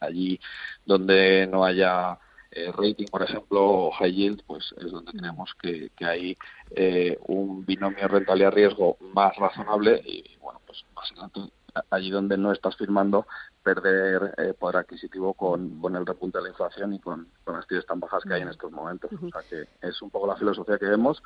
allí 0.00 0.40
donde 0.84 1.46
no 1.46 1.64
haya 1.64 2.18
eh, 2.52 2.72
rating, 2.72 3.06
por 3.06 3.22
ejemplo, 3.22 3.62
o 3.62 3.90
high 3.92 4.12
yield, 4.12 4.42
pues 4.46 4.74
es 4.78 4.90
donde 4.90 5.12
tenemos 5.12 5.54
que, 5.60 5.90
que 5.96 6.04
hay 6.04 6.38
eh, 6.70 7.16
un 7.28 7.64
binomio 7.64 8.08
rentabilidad-riesgo 8.08 8.96
más 9.14 9.36
razonable 9.36 10.02
y, 10.04 10.36
bueno, 10.38 10.60
pues 10.66 10.84
básicamente 10.94 11.52
allí 11.90 12.10
donde 12.10 12.36
no 12.36 12.52
estás 12.52 12.76
firmando 12.76 13.26
perder 13.62 14.34
eh, 14.38 14.54
poder 14.54 14.78
adquisitivo 14.78 15.34
con, 15.34 15.80
con, 15.80 15.94
el 15.94 16.06
repunte 16.06 16.38
de 16.38 16.44
la 16.44 16.48
inflación 16.50 16.94
y 16.94 16.98
con, 16.98 17.28
con 17.44 17.54
las 17.54 17.66
tiras 17.66 17.86
tan 17.86 18.00
bajas 18.00 18.24
que 18.24 18.34
hay 18.34 18.42
en 18.42 18.48
estos 18.48 18.72
momentos. 18.72 19.10
O 19.12 19.30
sea 19.30 19.42
que 19.48 19.68
es 19.86 20.00
un 20.02 20.10
poco 20.10 20.26
la 20.26 20.36
filosofía 20.36 20.78
que 20.78 20.86
vemos 20.86 21.22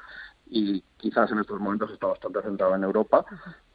y 0.47 0.83
quizás 0.97 1.31
en 1.31 1.39
estos 1.39 1.61
momentos 1.61 1.91
está 1.93 2.09
bastante 2.09 2.43
centrado 2.43 2.75
en 2.75 2.85
Europa 2.85 3.25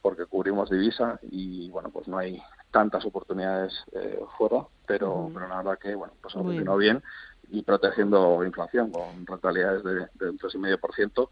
porque 0.02 0.26
cubrimos 0.26 0.70
divisa 0.70 1.20
y 1.24 1.70
bueno 1.70 1.90
pues 1.90 2.08
no 2.08 2.18
hay 2.18 2.42
tantas 2.72 3.06
oportunidades 3.06 3.74
eh, 3.94 4.20
fuera 4.38 4.66
pero 4.86 5.30
pero 5.34 5.48
la 5.48 5.58
verdad 5.58 5.80
que 5.80 5.96
bueno 5.96 6.14
pues 6.22 6.36
ha 6.36 6.40
funcionado 6.40 6.78
bien 6.78 7.04
y 7.52 7.64
protegiendo 7.64 8.44
inflación 8.46 8.92
con 8.92 9.26
rentabilidades 9.26 9.84
de, 9.84 10.08
de 10.14 10.30
un 10.30 10.38
3,5% 10.38 11.30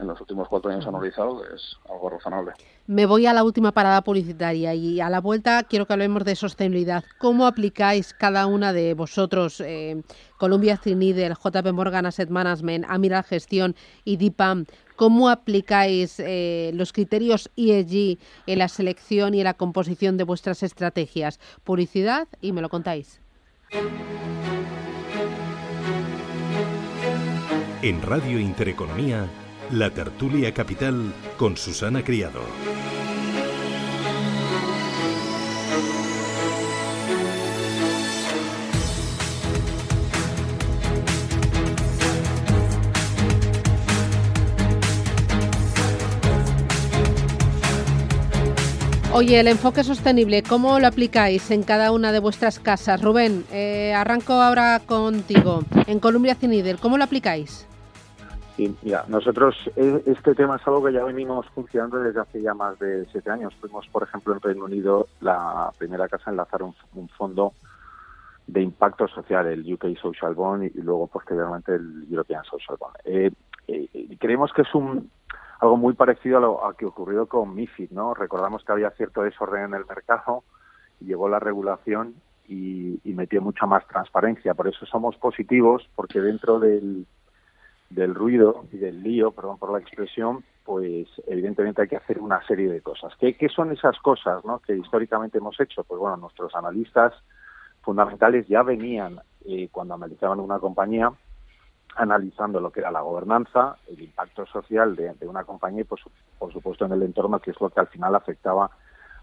en 0.00 0.06
los 0.06 0.20
últimos 0.20 0.48
cuatro 0.48 0.70
años 0.70 0.86
anualizado 0.86 1.44
es 1.44 1.76
algo 1.88 2.10
razonable. 2.10 2.52
Me 2.86 3.06
voy 3.06 3.26
a 3.26 3.32
la 3.32 3.44
última 3.44 3.72
parada 3.72 4.02
publicitaria 4.02 4.74
y 4.74 5.00
a 5.00 5.10
la 5.10 5.20
vuelta 5.20 5.62
quiero 5.64 5.86
que 5.86 5.92
hablemos 5.92 6.24
de 6.24 6.34
sostenibilidad. 6.34 7.04
¿Cómo 7.18 7.46
aplicáis 7.46 8.14
cada 8.14 8.46
una 8.46 8.72
de 8.72 8.94
vosotros, 8.94 9.60
eh, 9.60 10.02
Columbia 10.38 10.76
Trinidad, 10.76 11.36
JP 11.36 11.72
Morgan 11.72 12.06
Asset 12.06 12.30
Management, 12.30 12.86
Amiral 12.88 13.24
Gestión 13.24 13.76
y 14.04 14.16
DIPAM, 14.16 14.64
cómo 14.96 15.28
aplicáis 15.28 16.18
eh, 16.18 16.72
los 16.74 16.92
criterios 16.92 17.50
ESG 17.56 18.18
en 18.46 18.58
la 18.58 18.68
selección 18.68 19.34
y 19.34 19.40
en 19.40 19.44
la 19.44 19.54
composición 19.54 20.16
de 20.16 20.24
vuestras 20.24 20.62
estrategias? 20.62 21.38
Publicidad 21.62 22.26
y 22.40 22.52
me 22.52 22.62
lo 22.62 22.68
contáis. 22.68 23.20
En 27.82 28.02
Radio 28.02 28.38
Intereconomía 28.38 29.26
la 29.72 29.90
tertulia 29.90 30.52
capital 30.52 31.12
con 31.36 31.56
Susana 31.56 32.02
Criado. 32.02 32.40
Oye, 49.12 49.38
el 49.38 49.48
enfoque 49.48 49.84
sostenible, 49.84 50.42
¿cómo 50.42 50.80
lo 50.80 50.86
aplicáis 50.86 51.50
en 51.50 51.62
cada 51.62 51.92
una 51.92 52.10
de 52.10 52.20
vuestras 52.20 52.58
casas? 52.58 53.02
Rubén, 53.02 53.44
eh, 53.52 53.92
arranco 53.94 54.32
ahora 54.32 54.80
contigo. 54.84 55.62
En 55.86 56.00
Columbia 56.00 56.34
Cinidel, 56.34 56.78
¿cómo 56.78 56.96
lo 56.96 57.04
aplicáis? 57.04 57.66
Sí, 58.56 58.76
mira, 58.82 59.04
nosotros 59.08 59.56
eh, 59.76 60.02
este 60.06 60.34
tema 60.34 60.56
es 60.56 60.66
algo 60.66 60.84
que 60.84 60.92
ya 60.92 61.04
venimos 61.04 61.46
funcionando 61.50 61.98
desde 61.98 62.20
hace 62.20 62.42
ya 62.42 62.54
más 62.54 62.78
de 62.78 63.06
siete 63.06 63.30
años. 63.30 63.54
Fuimos, 63.60 63.86
por 63.88 64.02
ejemplo, 64.02 64.34
en 64.34 64.40
Reino 64.40 64.64
Unido 64.64 65.08
la 65.20 65.70
primera 65.78 66.08
casa 66.08 66.24
a 66.26 66.30
enlazar 66.32 66.62
un, 66.62 66.74
fondo 67.16 67.52
de 68.46 68.62
impacto 68.62 69.06
social, 69.08 69.46
el 69.46 69.72
UK 69.72 69.96
Social 70.00 70.34
Bond, 70.34 70.64
y, 70.64 70.80
luego 70.80 71.06
posteriormente 71.06 71.74
el 71.74 72.06
European 72.10 72.44
Social 72.44 72.76
Bond. 72.78 72.96
Eh, 73.04 73.30
eh, 73.68 74.16
creemos 74.18 74.52
que 74.52 74.62
es 74.62 74.74
un 74.74 75.10
algo 75.60 75.76
muy 75.76 75.92
parecido 75.92 76.38
a 76.38 76.40
lo 76.40 76.74
que 76.76 76.86
ocurrió 76.86 77.26
con 77.26 77.54
MIFID, 77.54 77.90
¿no? 77.90 78.14
Recordamos 78.14 78.64
que 78.64 78.72
había 78.72 78.90
cierto 78.92 79.22
desorden 79.22 79.64
en 79.64 79.74
el 79.74 79.84
mercado, 79.84 80.42
llegó 81.00 81.28
la 81.28 81.38
regulación 81.38 82.14
y 82.48 82.98
metió 83.04 83.40
mucha 83.40 83.64
más 83.64 83.86
transparencia. 83.86 84.54
Por 84.54 84.66
eso 84.66 84.84
somos 84.84 85.14
positivos, 85.16 85.88
porque 85.94 86.20
dentro 86.20 86.58
del 86.58 87.06
del 87.90 88.14
ruido 88.14 88.64
y 88.72 88.78
del 88.78 89.02
lío, 89.02 89.32
perdón 89.32 89.58
por 89.58 89.72
la 89.72 89.80
expresión, 89.80 90.44
pues 90.64 91.08
evidentemente 91.26 91.82
hay 91.82 91.88
que 91.88 91.96
hacer 91.96 92.20
una 92.20 92.44
serie 92.46 92.70
de 92.70 92.80
cosas. 92.80 93.12
¿Qué, 93.18 93.34
qué 93.34 93.48
son 93.48 93.72
esas 93.72 93.98
cosas 93.98 94.44
¿no? 94.44 94.60
que 94.60 94.76
históricamente 94.76 95.38
hemos 95.38 95.58
hecho? 95.60 95.82
Pues 95.84 95.98
bueno, 95.98 96.16
nuestros 96.16 96.54
analistas 96.54 97.12
fundamentales 97.82 98.46
ya 98.46 98.62
venían, 98.62 99.20
eh, 99.44 99.68
cuando 99.72 99.94
analizaban 99.94 100.38
una 100.38 100.58
compañía, 100.58 101.12
analizando 101.96 102.60
lo 102.60 102.70
que 102.70 102.80
era 102.80 102.92
la 102.92 103.00
gobernanza, 103.00 103.76
el 103.88 104.00
impacto 104.00 104.46
social 104.46 104.94
de, 104.94 105.14
una 105.26 105.44
compañía 105.44 105.80
y, 105.80 105.84
pues, 105.84 106.02
por 106.38 106.52
supuesto, 106.52 106.84
en 106.84 106.92
el 106.92 107.02
entorno, 107.02 107.40
que 107.40 107.50
es 107.50 107.60
lo 107.60 107.70
que 107.70 107.80
al 107.80 107.88
final 107.88 108.14
afectaba 108.14 108.70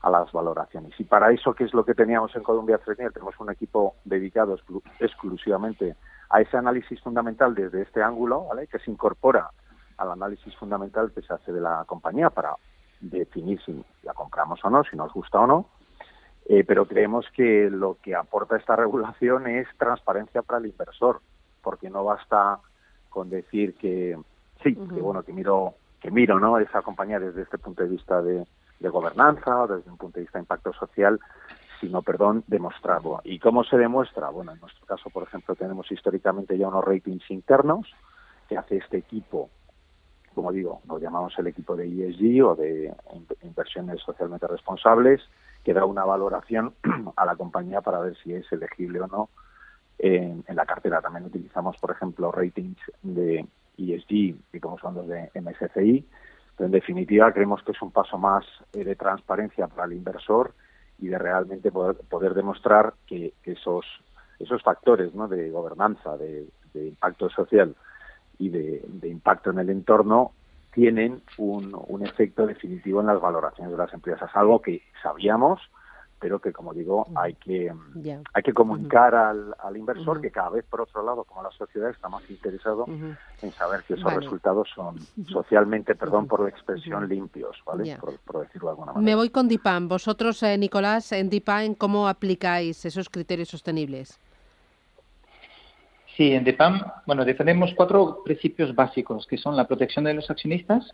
a 0.02 0.10
las 0.10 0.32
valoraciones. 0.32 0.94
Y 1.00 1.04
para 1.04 1.32
eso, 1.32 1.54
¿qué 1.54 1.64
es 1.64 1.74
lo 1.74 1.84
que 1.84 1.94
teníamos 1.94 2.36
en 2.36 2.44
Colombia 2.44 2.78
Fresnier? 2.78 3.12
Tenemos 3.12 3.40
un 3.40 3.52
equipo 3.52 3.96
dedicado 4.06 4.58
exclusivamente 5.00 5.96
a 6.30 6.42
ese 6.42 6.58
análisis 6.58 7.02
fundamental 7.02 7.56
desde 7.56 7.82
este 7.82 8.04
ángulo, 8.04 8.46
¿vale? 8.46 8.68
que 8.68 8.80
se 8.80 8.92
incorpora 8.92 9.50
al 9.98 10.12
análisis 10.12 10.56
fundamental 10.58 11.12
que 11.14 11.22
se 11.22 11.34
hace 11.34 11.52
de 11.52 11.62
la 11.62 11.84
compañía 11.86 12.30
para 12.30 12.54
definir 13.00 13.60
si 13.64 13.84
la 14.04 14.14
compramos 14.14 14.64
o 14.64 14.70
no, 14.70 14.84
si 14.84 14.96
nos 14.96 15.12
gusta 15.14 15.40
o 15.40 15.48
no. 15.48 15.70
Eh, 16.50 16.64
pero 16.66 16.86
creemos 16.86 17.26
que 17.36 17.70
lo 17.70 17.98
que 18.02 18.16
aporta 18.16 18.56
esta 18.56 18.76
regulación 18.76 19.48
es 19.48 19.68
transparencia 19.78 20.42
para 20.44 20.60
el 20.60 20.68
inversor, 20.68 21.20
porque 21.62 21.90
no 21.90 22.06
basta 22.06 22.60
con 23.10 23.30
decir 23.30 23.76
que 23.76 24.18
sí, 24.64 24.76
que 24.76 25.02
bueno, 25.02 25.24
que 25.24 25.34
miro, 25.34 25.74
que 26.00 26.10
miro, 26.10 26.40
¿no? 26.40 26.58
Esa 26.58 26.84
compañía 26.84 27.20
desde 27.20 27.42
este 27.42 27.58
punto 27.58 27.84
de 27.84 27.90
vista 27.90 28.22
de, 28.22 28.46
de 28.80 28.90
gobernanza, 28.90 29.68
desde 29.68 29.90
un 29.90 29.98
punto 29.98 30.16
de 30.16 30.22
vista 30.22 30.38
de 30.38 30.44
impacto 30.44 30.74
social, 30.74 31.20
sino, 31.80 32.02
perdón, 32.02 32.44
demostrarlo. 32.48 33.22
¿Y 33.24 33.40
cómo 33.40 33.64
se 33.64 33.78
demuestra? 33.78 34.30
Bueno, 34.30 34.52
en 34.52 34.60
nuestro 34.60 34.86
caso, 34.86 35.10
por 35.10 35.24
ejemplo, 35.24 35.56
tenemos 35.56 35.92
históricamente 35.92 36.58
ya 36.58 36.68
unos 36.68 36.84
ratings 36.84 37.30
internos 37.30 37.88
que 38.50 38.58
hace 38.58 38.78
este 38.78 38.98
equipo, 38.98 39.50
como 40.34 40.52
digo, 40.52 40.82
lo 40.88 41.00
llamamos 41.00 41.38
el 41.38 41.48
equipo 41.48 41.76
de 41.76 41.86
ESG 41.86 42.46
o 42.46 42.56
de 42.56 42.94
inversiones 43.44 44.02
socialmente 44.02 44.48
responsables, 44.48 45.22
que 45.64 45.74
da 45.74 45.86
una 45.86 46.06
valoración 46.06 46.74
a 47.16 47.26
la 47.26 47.36
compañía 47.36 47.82
para 47.82 48.00
ver 48.00 48.16
si 48.24 48.34
es 48.34 48.50
elegible 48.52 49.02
o 49.02 49.08
no 49.08 49.30
en, 50.00 50.44
la 50.48 50.66
cartera. 50.66 51.02
También 51.02 51.26
utilizamos, 51.26 51.78
por 51.78 51.92
ejemplo, 51.92 52.32
ratings 52.32 52.80
de 53.02 53.46
ESG 53.78 54.12
y 54.54 54.60
como 54.62 54.78
son 54.80 54.96
los 54.96 55.08
de 55.08 55.30
MSCI. 55.36 56.06
En 56.60 56.72
definitiva, 56.72 57.32
creemos 57.32 57.62
que 57.64 57.72
es 57.72 57.82
un 57.82 57.92
paso 57.92 58.18
más 58.18 58.46
eh, 58.74 58.84
de 58.84 58.96
transparencia 58.96 59.68
para 59.68 59.86
el 59.86 59.94
inversor 59.94 60.54
y 61.00 61.08
de 61.08 61.18
realmente 61.18 61.72
poder, 61.72 61.98
poder 62.10 62.34
demostrar 62.34 62.94
que, 63.06 63.34
esos, 63.44 63.86
esos 64.40 64.62
factores 64.64 65.14
¿no? 65.14 65.28
de 65.28 65.50
gobernanza, 65.52 66.18
de, 66.18 66.48
impacto 66.74 67.28
social 67.30 67.76
y 68.38 68.50
de, 68.50 68.84
impacto 69.04 69.50
en 69.50 69.58
el 69.58 69.70
entorno 69.72 70.34
tienen 70.72 71.24
un, 71.40 71.76
un 71.88 72.06
efecto 72.06 72.46
definitivo 72.46 73.02
en 73.02 73.08
las 73.08 73.20
valoraciones 73.20 73.72
de 73.72 73.78
las 73.80 73.92
empresas, 73.94 74.30
algo 74.36 74.62
que 74.62 74.84
sabíamos, 75.02 75.60
pero 76.20 76.40
que 76.40 76.52
como 76.52 76.74
digo 76.74 77.08
hay 77.16 77.36
que 77.36 77.72
hay 78.34 78.44
que 78.44 78.54
comunicar 78.54 79.14
al, 79.16 79.56
al, 79.60 79.78
inversor 79.78 80.22
que 80.22 80.32
cada 80.32 80.50
vez 80.50 80.66
por 80.66 80.82
otro 80.82 81.04
lado 81.04 81.24
como 81.24 81.44
la 81.44 81.52
sociedad 81.52 81.90
está 81.90 82.10
más 82.10 82.28
interesado 82.30 82.86
en 82.88 83.52
saber 83.54 83.84
que 83.84 83.94
esos 83.96 84.14
resultados 84.14 84.70
son 84.74 84.98
socialmente 85.28 85.96
perdón 85.96 86.28
por 86.28 86.42
la 86.42 86.50
expresión 86.50 87.08
limpios 87.08 87.58
vale 87.66 87.98
por, 87.98 88.42
decirlo 88.42 88.68
de 88.68 88.72
alguna 88.72 88.94
manera. 88.94 89.06
me 89.06 89.16
voy 89.16 89.30
con 89.30 89.48
Dipan 89.48 89.88
vosotros 89.88 90.42
eh, 90.44 90.58
Nicolás 90.58 91.12
en 91.12 91.30
Dipan 91.30 91.76
cómo 91.76 92.08
aplicáis 92.08 92.84
esos 92.86 93.10
criterios 93.10 93.50
sostenibles 93.50 94.20
Sí, 96.16 96.34
en 96.34 96.44
DEPAM, 96.44 96.82
bueno, 97.06 97.24
defendemos 97.24 97.76
cuatro 97.76 98.24
principios 98.26 98.74
básicos, 98.74 99.28
que 99.28 99.38
son 99.38 99.56
la 99.56 99.68
protección 99.68 100.04
de 100.04 100.16
los 100.16 100.28
accionistas, 100.32 100.92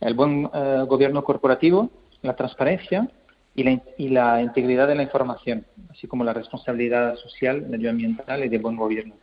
el 0.00 0.12
buen 0.12 0.50
eh, 0.52 0.84
gobierno 0.86 1.24
corporativo, 1.24 1.88
la 2.20 2.36
transparencia 2.36 3.08
y 3.98 4.08
la, 4.08 4.42
integridad 4.42 4.88
de 4.88 4.94
la 4.94 5.02
información, 5.02 5.66
así 5.90 6.06
como 6.06 6.24
la 6.24 6.32
responsabilidad 6.32 7.16
social, 7.16 7.66
medioambiental 7.68 8.44
y 8.44 8.48
de 8.48 8.58
buen 8.58 8.76
gobierno. 8.76 9.14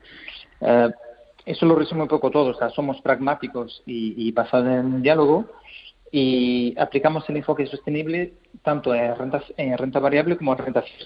Eh, 0.61 0.89
eso 1.45 1.65
lo 1.65 1.75
resume 1.75 2.03
un 2.03 2.07
poco 2.07 2.29
todo, 2.29 2.51
o 2.51 2.53
sea, 2.53 2.69
somos 2.69 2.99
pragmáticos 3.01 3.81
y, 3.85 4.31
basados 4.31 4.67
en 4.67 5.01
diálogo 5.01 5.45
y 6.11 6.75
aplicamos 6.77 7.27
el 7.29 7.37
enfoque 7.37 7.65
sostenible 7.67 8.33
tanto 8.63 8.93
en, 8.93 9.13
en 9.57 9.77
renta 9.77 9.99
variable 9.99 10.37
como 10.37 10.53
en 10.53 10.57
renta 10.57 10.81
fija. 10.81 11.05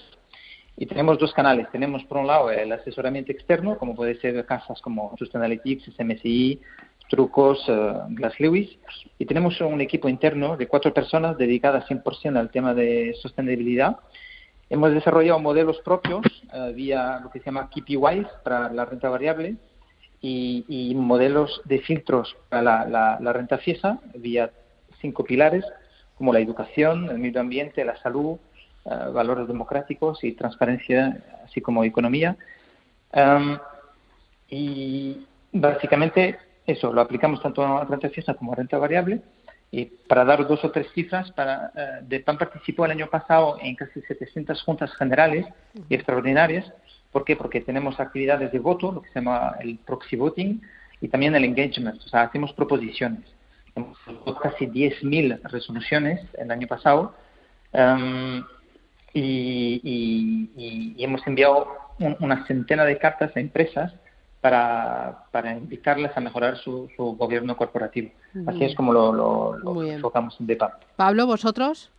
Y 0.76 0.86
tenemos 0.86 1.18
dos 1.18 1.32
canales. 1.32 1.70
Tenemos, 1.70 2.02
por 2.04 2.18
un 2.18 2.26
lado, 2.26 2.50
el 2.50 2.72
asesoramiento 2.72 3.30
externo, 3.30 3.76
como 3.78 3.94
puede 3.94 4.18
ser 4.20 4.44
casas 4.46 4.80
como 4.80 5.14
Sustainalytics, 5.18 5.92
SMSI, 5.94 6.60
trucos, 7.12 7.68
uh, 7.68 8.06
Glass 8.08 8.40
Lewis. 8.40 8.70
Y 9.18 9.26
tenemos 9.26 9.60
un 9.60 9.82
equipo 9.82 10.08
interno 10.08 10.56
de 10.56 10.66
cuatro 10.66 10.94
personas 10.94 11.36
dedicadas 11.36 11.84
100% 11.86 12.38
al 12.38 12.50
tema 12.50 12.72
de 12.72 13.14
sostenibilidad. 13.20 13.98
Hemos 14.70 14.92
desarrollado 14.92 15.38
modelos 15.38 15.78
propios 15.84 16.24
eh, 16.54 16.72
vía 16.74 17.20
lo 17.22 17.30
que 17.30 17.40
se 17.40 17.44
llama 17.44 17.68
KPIs 17.68 18.26
para 18.42 18.72
la 18.72 18.86
renta 18.86 19.10
variable 19.10 19.56
y, 20.22 20.94
modelos 20.96 21.60
de 21.66 21.80
filtros 21.80 22.34
para 22.48 22.86
la, 22.86 23.32
renta 23.34 23.58
fija 23.58 23.98
vía 24.14 24.50
cinco 25.02 25.24
pilares 25.24 25.66
como 26.16 26.32
la 26.32 26.40
educación, 26.40 27.10
el 27.10 27.18
medio 27.18 27.40
ambiente, 27.40 27.84
la 27.84 27.98
salud, 27.98 28.38
eh, 28.86 28.90
valores 29.12 29.46
democráticos 29.46 30.24
y 30.24 30.32
transparencia, 30.32 31.22
así 31.44 31.60
como 31.60 31.84
economía. 31.84 32.36
y 34.48 35.26
básicamente 35.52 36.38
eso 36.66 36.92
lo 36.92 37.00
aplicamos 37.00 37.42
tanto 37.42 37.64
a 37.64 37.84
renta 37.84 38.08
fija 38.10 38.34
como 38.34 38.52
a 38.52 38.56
renta 38.56 38.78
variable. 38.78 39.20
Y 39.70 39.86
para 39.86 40.24
dar 40.24 40.46
dos 40.46 40.62
o 40.64 40.70
tres 40.70 40.86
cifras, 40.92 41.32
para, 41.32 41.72
eh, 41.74 42.00
DEPAN 42.02 42.36
participó 42.36 42.84
el 42.84 42.90
año 42.90 43.08
pasado 43.08 43.56
en 43.60 43.74
casi 43.74 44.02
700 44.02 44.62
juntas 44.62 44.92
generales 44.94 45.46
y 45.88 45.94
extraordinarias. 45.94 46.70
¿Por 47.10 47.24
qué? 47.24 47.36
Porque 47.36 47.62
tenemos 47.62 47.98
actividades 47.98 48.52
de 48.52 48.58
voto, 48.58 48.92
lo 48.92 49.02
que 49.02 49.08
se 49.08 49.20
llama 49.20 49.56
el 49.60 49.78
proxy 49.78 50.16
voting, 50.16 50.60
y 51.00 51.08
también 51.08 51.34
el 51.34 51.44
engagement, 51.44 52.00
o 52.02 52.08
sea, 52.08 52.22
hacemos 52.22 52.52
proposiciones. 52.52 53.22
Hemos 53.74 53.98
casi 54.42 54.66
10.000 54.66 55.40
resoluciones 55.44 56.20
el 56.38 56.50
año 56.50 56.66
pasado 56.66 57.14
y, 59.14 60.94
hemos 60.98 61.26
enviado 61.26 61.68
una 62.20 62.46
centena 62.46 62.84
de 62.84 62.98
cartas 62.98 63.34
a 63.36 63.40
empresas 63.40 63.94
para, 64.42 65.24
para 65.30 65.56
invitarles 65.56 66.14
a 66.16 66.20
mejorar 66.20 66.58
su, 66.58 66.90
gobierno 66.96 67.56
corporativo. 67.56 68.10
Así 68.46 68.64
es 68.64 68.74
como 68.74 68.92
lo, 68.92 69.84
enfocamos 69.84 70.36
en 70.40 70.48
DEPA. 70.48 70.78
Pablo, 70.96 71.26
¿vosotros? 71.26 71.90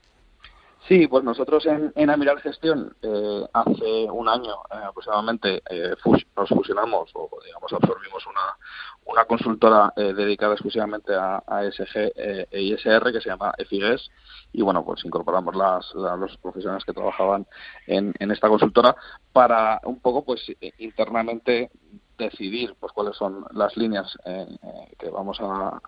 Sí, 0.89 1.07
pues 1.07 1.23
nosotros 1.23 1.65
en, 1.65 1.93
en 1.95 2.09
Amiral 2.09 2.41
Gestión 2.41 2.93
eh, 3.01 3.45
hace 3.53 4.03
un 4.11 4.27
año 4.27 4.53
eh, 4.69 4.83
aproximadamente 4.85 5.63
eh, 5.69 5.95
nos 6.35 6.49
fusionamos 6.49 7.09
o 7.13 7.29
digamos 7.45 7.71
absorbimos 7.71 8.27
una, 8.27 8.57
una 9.05 9.23
consultora 9.23 9.93
dedicada 9.95 10.55
exclusivamente 10.55 11.15
a, 11.15 11.41
a 11.47 11.63
ESG 11.63 12.11
e 12.51 12.61
ISR 12.61 13.13
que 13.13 13.21
se 13.21 13.29
llama 13.29 13.53
EFIGES 13.57 14.11
y 14.51 14.61
bueno 14.61 14.83
pues 14.83 15.05
incorporamos 15.05 15.55
las, 15.55 15.89
los 15.95 16.35
profesionales 16.39 16.83
que 16.83 16.91
trabajaban 16.91 17.47
en, 17.87 18.13
en 18.19 18.31
esta 18.31 18.49
consultora 18.49 18.93
para 19.31 19.79
un 19.85 20.01
poco 20.01 20.25
pues 20.25 20.41
internamente 20.79 21.71
decidir 22.17 22.75
pues 22.79 22.91
cuáles 22.93 23.15
son 23.15 23.45
las 23.51 23.75
líneas 23.77 24.17
eh, 24.25 24.47
eh, 24.63 24.95
que 24.99 25.09
vamos 25.09 25.37
a, 25.39 25.79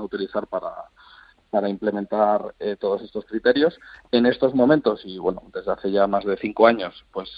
utilizar 0.00 0.46
para, 0.46 0.70
para 1.50 1.68
implementar 1.68 2.54
eh, 2.58 2.76
todos 2.78 3.02
estos 3.02 3.24
criterios. 3.24 3.78
En 4.10 4.26
estos 4.26 4.54
momentos, 4.54 5.02
y 5.04 5.18
bueno, 5.18 5.42
desde 5.52 5.72
hace 5.72 5.90
ya 5.90 6.06
más 6.06 6.24
de 6.24 6.36
cinco 6.36 6.66
años, 6.66 7.04
pues 7.12 7.28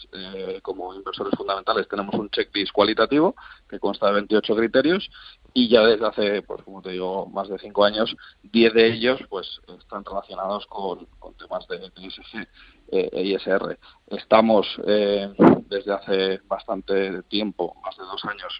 como 0.62 0.94
inversores 0.94 1.34
fundamentales 1.36 1.88
tenemos 1.88 2.14
un 2.14 2.30
checklist 2.30 2.72
cualitativo 2.72 3.34
que 3.68 3.78
consta 3.78 4.06
de 4.08 4.14
28 4.14 4.56
criterios 4.56 5.10
y 5.56 5.68
ya 5.68 5.82
desde 5.82 6.06
hace, 6.06 6.42
pues 6.42 6.62
como 6.64 6.82
te 6.82 6.90
digo, 6.90 7.26
más 7.26 7.48
de 7.48 7.60
cinco 7.60 7.84
años, 7.84 8.14
10 8.42 8.74
de 8.74 8.86
ellos 8.88 9.20
pues 9.28 9.60
están 9.78 10.04
relacionados 10.04 10.66
con, 10.66 11.06
temas 11.38 11.66
de, 11.68 11.78
de 11.78 12.48
e 12.90 13.22
ISR. 13.22 13.78
Estamos 14.08 14.66
eh, 14.84 15.32
desde 15.68 15.92
hace 15.92 16.40
bastante 16.48 17.22
tiempo, 17.24 17.76
más 17.84 17.96
de 17.96 18.02
dos 18.02 18.24
años, 18.24 18.58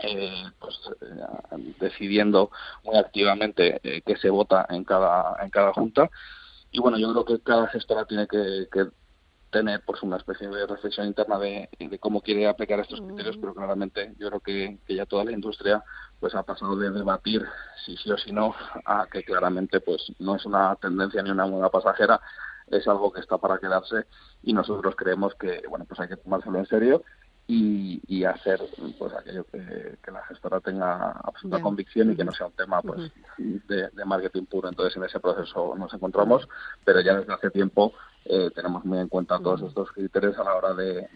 eh, 0.00 0.44
pues, 0.58 0.80
eh, 1.02 1.74
decidiendo 1.78 2.50
muy 2.82 2.96
activamente 2.96 3.80
qué 3.82 4.16
se 4.16 4.30
vota 4.30 4.66
en 4.70 4.84
cada, 4.84 5.36
en 5.42 5.50
cada 5.50 5.74
junta. 5.74 6.10
Y 6.70 6.80
bueno, 6.80 6.96
yo 6.96 7.12
creo 7.12 7.24
que 7.26 7.44
cada 7.44 7.68
gestora 7.68 8.06
tiene 8.06 8.26
que, 8.26 8.68
tener 9.52 9.82
pues 9.84 10.02
una 10.02 10.16
especie 10.16 10.48
de 10.48 10.66
reflexión 10.66 11.06
interna 11.06 11.38
de, 11.38 11.68
cómo 12.00 12.22
quiere 12.22 12.48
aplicar 12.48 12.80
estos 12.80 13.00
criterios, 13.00 13.36
pero 13.36 13.54
claramente 13.54 14.14
yo 14.18 14.28
creo 14.28 14.40
que, 14.40 14.78
que, 14.86 14.94
ya 14.96 15.06
toda 15.06 15.24
la 15.24 15.32
industria 15.32 15.84
pues 16.18 16.34
ha 16.34 16.42
pasado 16.42 16.74
de 16.76 16.90
debatir 16.90 17.46
si 17.84 17.96
sí 17.98 18.10
o 18.10 18.16
si 18.16 18.32
no 18.32 18.54
a 18.86 19.06
que 19.12 19.22
claramente 19.22 19.80
pues 19.80 20.10
no 20.18 20.36
es 20.36 20.46
una 20.46 20.74
tendencia 20.76 21.22
ni 21.22 21.30
una 21.30 21.46
moda 21.46 21.68
pasajera, 21.68 22.20
es 22.68 22.88
algo 22.88 23.12
que 23.12 23.20
está 23.20 23.36
para 23.36 23.58
quedarse 23.58 24.06
y 24.42 24.54
nosotros 24.54 24.96
creemos 24.96 25.34
que 25.34 25.62
bueno 25.68 25.84
pues 25.84 26.00
hay 26.00 26.08
que 26.08 26.16
tomárselo 26.16 26.58
en 26.58 26.66
serio 26.66 27.04
y, 27.46 28.00
y 28.06 28.24
hacer 28.24 28.60
pues 28.98 29.12
aquello 29.14 29.44
que, 29.44 30.10
la 30.10 30.24
gestora 30.26 30.60
tenga 30.60 31.10
absoluta 31.10 31.60
convicción 31.60 32.12
y 32.12 32.16
que 32.16 32.24
no 32.24 32.32
sea 32.32 32.46
un 32.46 32.52
tema 32.52 32.80
pues 32.82 33.10
de, 33.36 34.04
marketing 34.04 34.44
puro. 34.44 34.68
Entonces 34.68 34.96
en 34.96 35.04
ese 35.04 35.20
proceso 35.20 35.74
nos 35.76 35.92
encontramos 35.92 36.48
pero 36.84 37.00
ya 37.00 37.14
desde 37.16 37.32
hace 37.32 37.50
tiempo 37.50 37.92
eh, 38.24 38.50
tenemos 38.54 38.84
muy 38.84 38.98
en 38.98 39.08
cuenta 39.08 39.38
todos 39.38 39.62
estos 39.62 39.90
criterios 39.92 40.38
a 40.38 40.44
la 40.44 40.54
hora 40.54 40.74
de, 40.74 41.08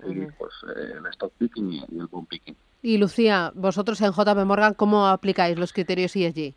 seguir 0.00 0.34
pues 0.38 0.52
eh, 0.76 0.94
el 0.98 1.06
stock 1.06 1.32
picking 1.38 1.72
y, 1.72 1.84
el 1.98 2.06
boom 2.06 2.26
picking. 2.26 2.56
Y 2.82 2.98
Lucía 2.98 3.52
vosotros 3.54 4.00
en 4.02 4.12
JP 4.12 4.44
Morgan 4.44 4.74
cómo 4.74 5.06
aplicáis 5.06 5.58
los 5.58 5.72
criterios 5.72 6.14
ESG 6.14 6.54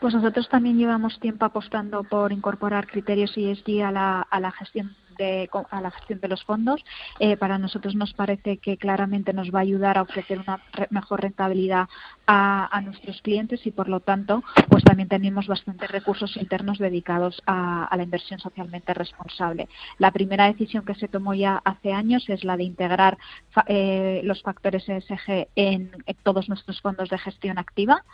pues 0.00 0.14
nosotros 0.14 0.48
también 0.48 0.78
llevamos 0.78 1.20
tiempo 1.20 1.44
apostando 1.44 2.04
por 2.04 2.32
incorporar 2.32 2.86
criterios 2.86 3.36
ESG 3.36 3.82
a 3.82 3.92
la, 3.92 4.22
a 4.22 4.40
la 4.40 4.50
gestión 4.50 4.96
de, 5.16 5.48
a 5.70 5.80
la 5.80 5.90
gestión 5.90 6.20
de 6.20 6.28
los 6.28 6.44
fondos. 6.44 6.84
Eh, 7.18 7.36
para 7.36 7.58
nosotros 7.58 7.94
nos 7.94 8.12
parece 8.14 8.58
que 8.58 8.76
claramente 8.76 9.32
nos 9.32 9.50
va 9.50 9.60
a 9.60 9.62
ayudar 9.62 9.98
a 9.98 10.02
ofrecer 10.02 10.38
una 10.38 10.60
mejor 10.90 11.22
rentabilidad 11.22 11.88
a, 12.26 12.80
nuestros 12.84 13.22
clientes 13.22 13.66
y, 13.66 13.70
por 13.70 13.88
lo 13.88 14.00
tanto, 14.00 14.42
pues 14.68 14.84
también 14.84 15.08
tenemos 15.08 15.46
bastantes 15.46 15.90
recursos 15.90 16.36
internos 16.36 16.78
dedicados 16.78 17.42
a, 17.46 17.88
la 17.96 18.02
inversión 18.02 18.40
socialmente 18.40 18.92
responsable. 18.94 19.68
La 19.98 20.10
primera 20.10 20.46
decisión 20.46 20.84
que 20.84 20.94
se 20.94 21.08
tomó 21.08 21.34
ya 21.34 21.60
hace 21.64 21.92
años 21.92 22.28
es 22.28 22.44
la 22.44 22.56
de 22.56 22.64
integrar 22.64 23.18
eh, 23.66 24.20
los 24.24 24.42
factores 24.42 24.88
ESG 24.88 25.48
en, 25.54 25.90
todos 26.22 26.48
nuestros 26.48 26.80
fondos 26.80 27.08
de 27.08 27.18
gestión 27.18 27.58
activa 27.58 28.04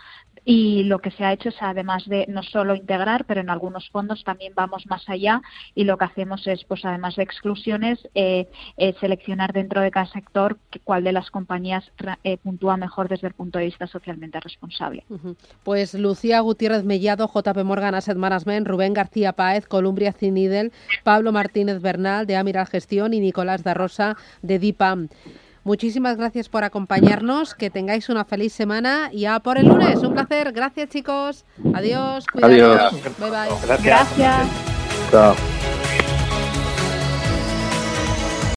y 0.44 0.84
lo 0.84 0.98
que 1.00 1.10
se 1.10 1.24
ha 1.24 1.32
hecho 1.32 1.50
es, 1.50 1.56
además 1.60 2.04
de 2.06 2.26
no 2.28 2.42
solo 2.42 2.74
integrar, 2.74 3.24
pero 3.24 3.40
en 3.40 3.50
algunos 3.50 3.88
fondos 3.90 4.24
también 4.24 4.52
vamos 4.54 4.86
más 4.86 5.08
allá 5.08 5.42
y 5.74 5.84
lo 5.84 5.96
que 5.98 6.04
hacemos 6.04 6.46
es, 6.46 6.64
pues 6.64 6.84
además 6.84 7.16
de 7.16 7.22
exclusiones, 7.22 7.98
eh, 8.14 8.48
eh, 8.76 8.94
seleccionar 9.00 9.52
dentro 9.52 9.80
de 9.80 9.90
cada 9.90 10.06
sector 10.06 10.58
cuál 10.84 11.04
de 11.04 11.12
las 11.12 11.30
compañías 11.30 11.90
eh, 12.24 12.38
puntúa 12.38 12.76
mejor 12.76 13.08
desde 13.08 13.28
el 13.28 13.34
punto 13.34 13.58
de 13.58 13.66
vista 13.66 13.86
socialmente 13.86 14.40
responsable. 14.40 15.04
Pues 15.64 15.94
Lucía 15.94 16.40
Gutiérrez 16.40 16.84
Mellado, 16.84 17.30
JP 17.32 17.64
Morgan 17.64 17.94
Asset 17.94 18.16
Management, 18.16 18.66
Rubén 18.66 18.94
García 18.94 19.32
Páez, 19.32 19.66
Columbia 19.66 20.12
Cinidel, 20.12 20.72
Pablo 21.04 21.32
Martínez 21.32 21.80
Bernal 21.80 22.26
de 22.26 22.36
Amiral 22.36 22.66
Gestión 22.66 23.14
y 23.14 23.20
Nicolás 23.20 23.62
da 23.62 23.74
Rosa 23.74 24.16
de 24.42 24.58
DIPAM. 24.58 25.08
Muchísimas 25.64 26.16
gracias 26.16 26.48
por 26.48 26.64
acompañarnos, 26.64 27.54
que 27.54 27.70
tengáis 27.70 28.08
una 28.08 28.24
feliz 28.24 28.52
semana 28.52 29.10
y 29.12 29.26
a 29.26 29.40
por 29.40 29.58
el 29.58 29.68
lunes. 29.68 29.98
Un 29.98 30.14
placer. 30.14 30.52
Gracias, 30.52 30.88
chicos. 30.88 31.44
Adiós. 31.74 32.24
Adiós. 32.42 32.92
Bye 33.18 33.30
bye. 33.30 33.78
Gracias. 33.82 34.48
Chao. 35.10 35.34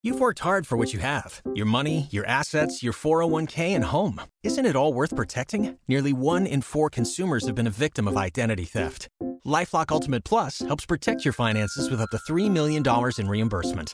You've 0.06 0.20
worked 0.20 0.40
hard 0.40 0.68
for 0.68 0.78
what 0.78 0.92
you 0.94 1.00
have 1.00 1.42
your 1.56 1.66
money, 1.66 2.08
your 2.12 2.26
assets, 2.26 2.84
your 2.84 2.92
401k, 2.92 3.74
and 3.74 3.86
home. 3.86 4.20
Isn't 4.44 4.66
it 4.66 4.76
all 4.76 4.92
worth 4.94 5.16
protecting? 5.16 5.78
Nearly 5.88 6.12
one 6.12 6.46
in 6.46 6.62
four 6.62 6.90
consumers 6.90 7.46
have 7.48 7.56
been 7.56 7.68
a 7.68 7.78
victim 7.86 8.08
of 8.10 8.18
identity 8.18 8.66
theft. 8.66 9.08
Lifelock 9.48 9.92
Ultimate 9.92 10.26
Plus 10.26 10.60
helps 10.60 10.86
protect 10.86 11.24
your 11.24 11.34
finances 11.34 11.90
with 11.90 12.02
up 12.02 12.10
to 12.10 12.18
$3 12.18 12.52
million 12.52 12.84
in 13.18 13.30
reimbursement. 13.30 13.94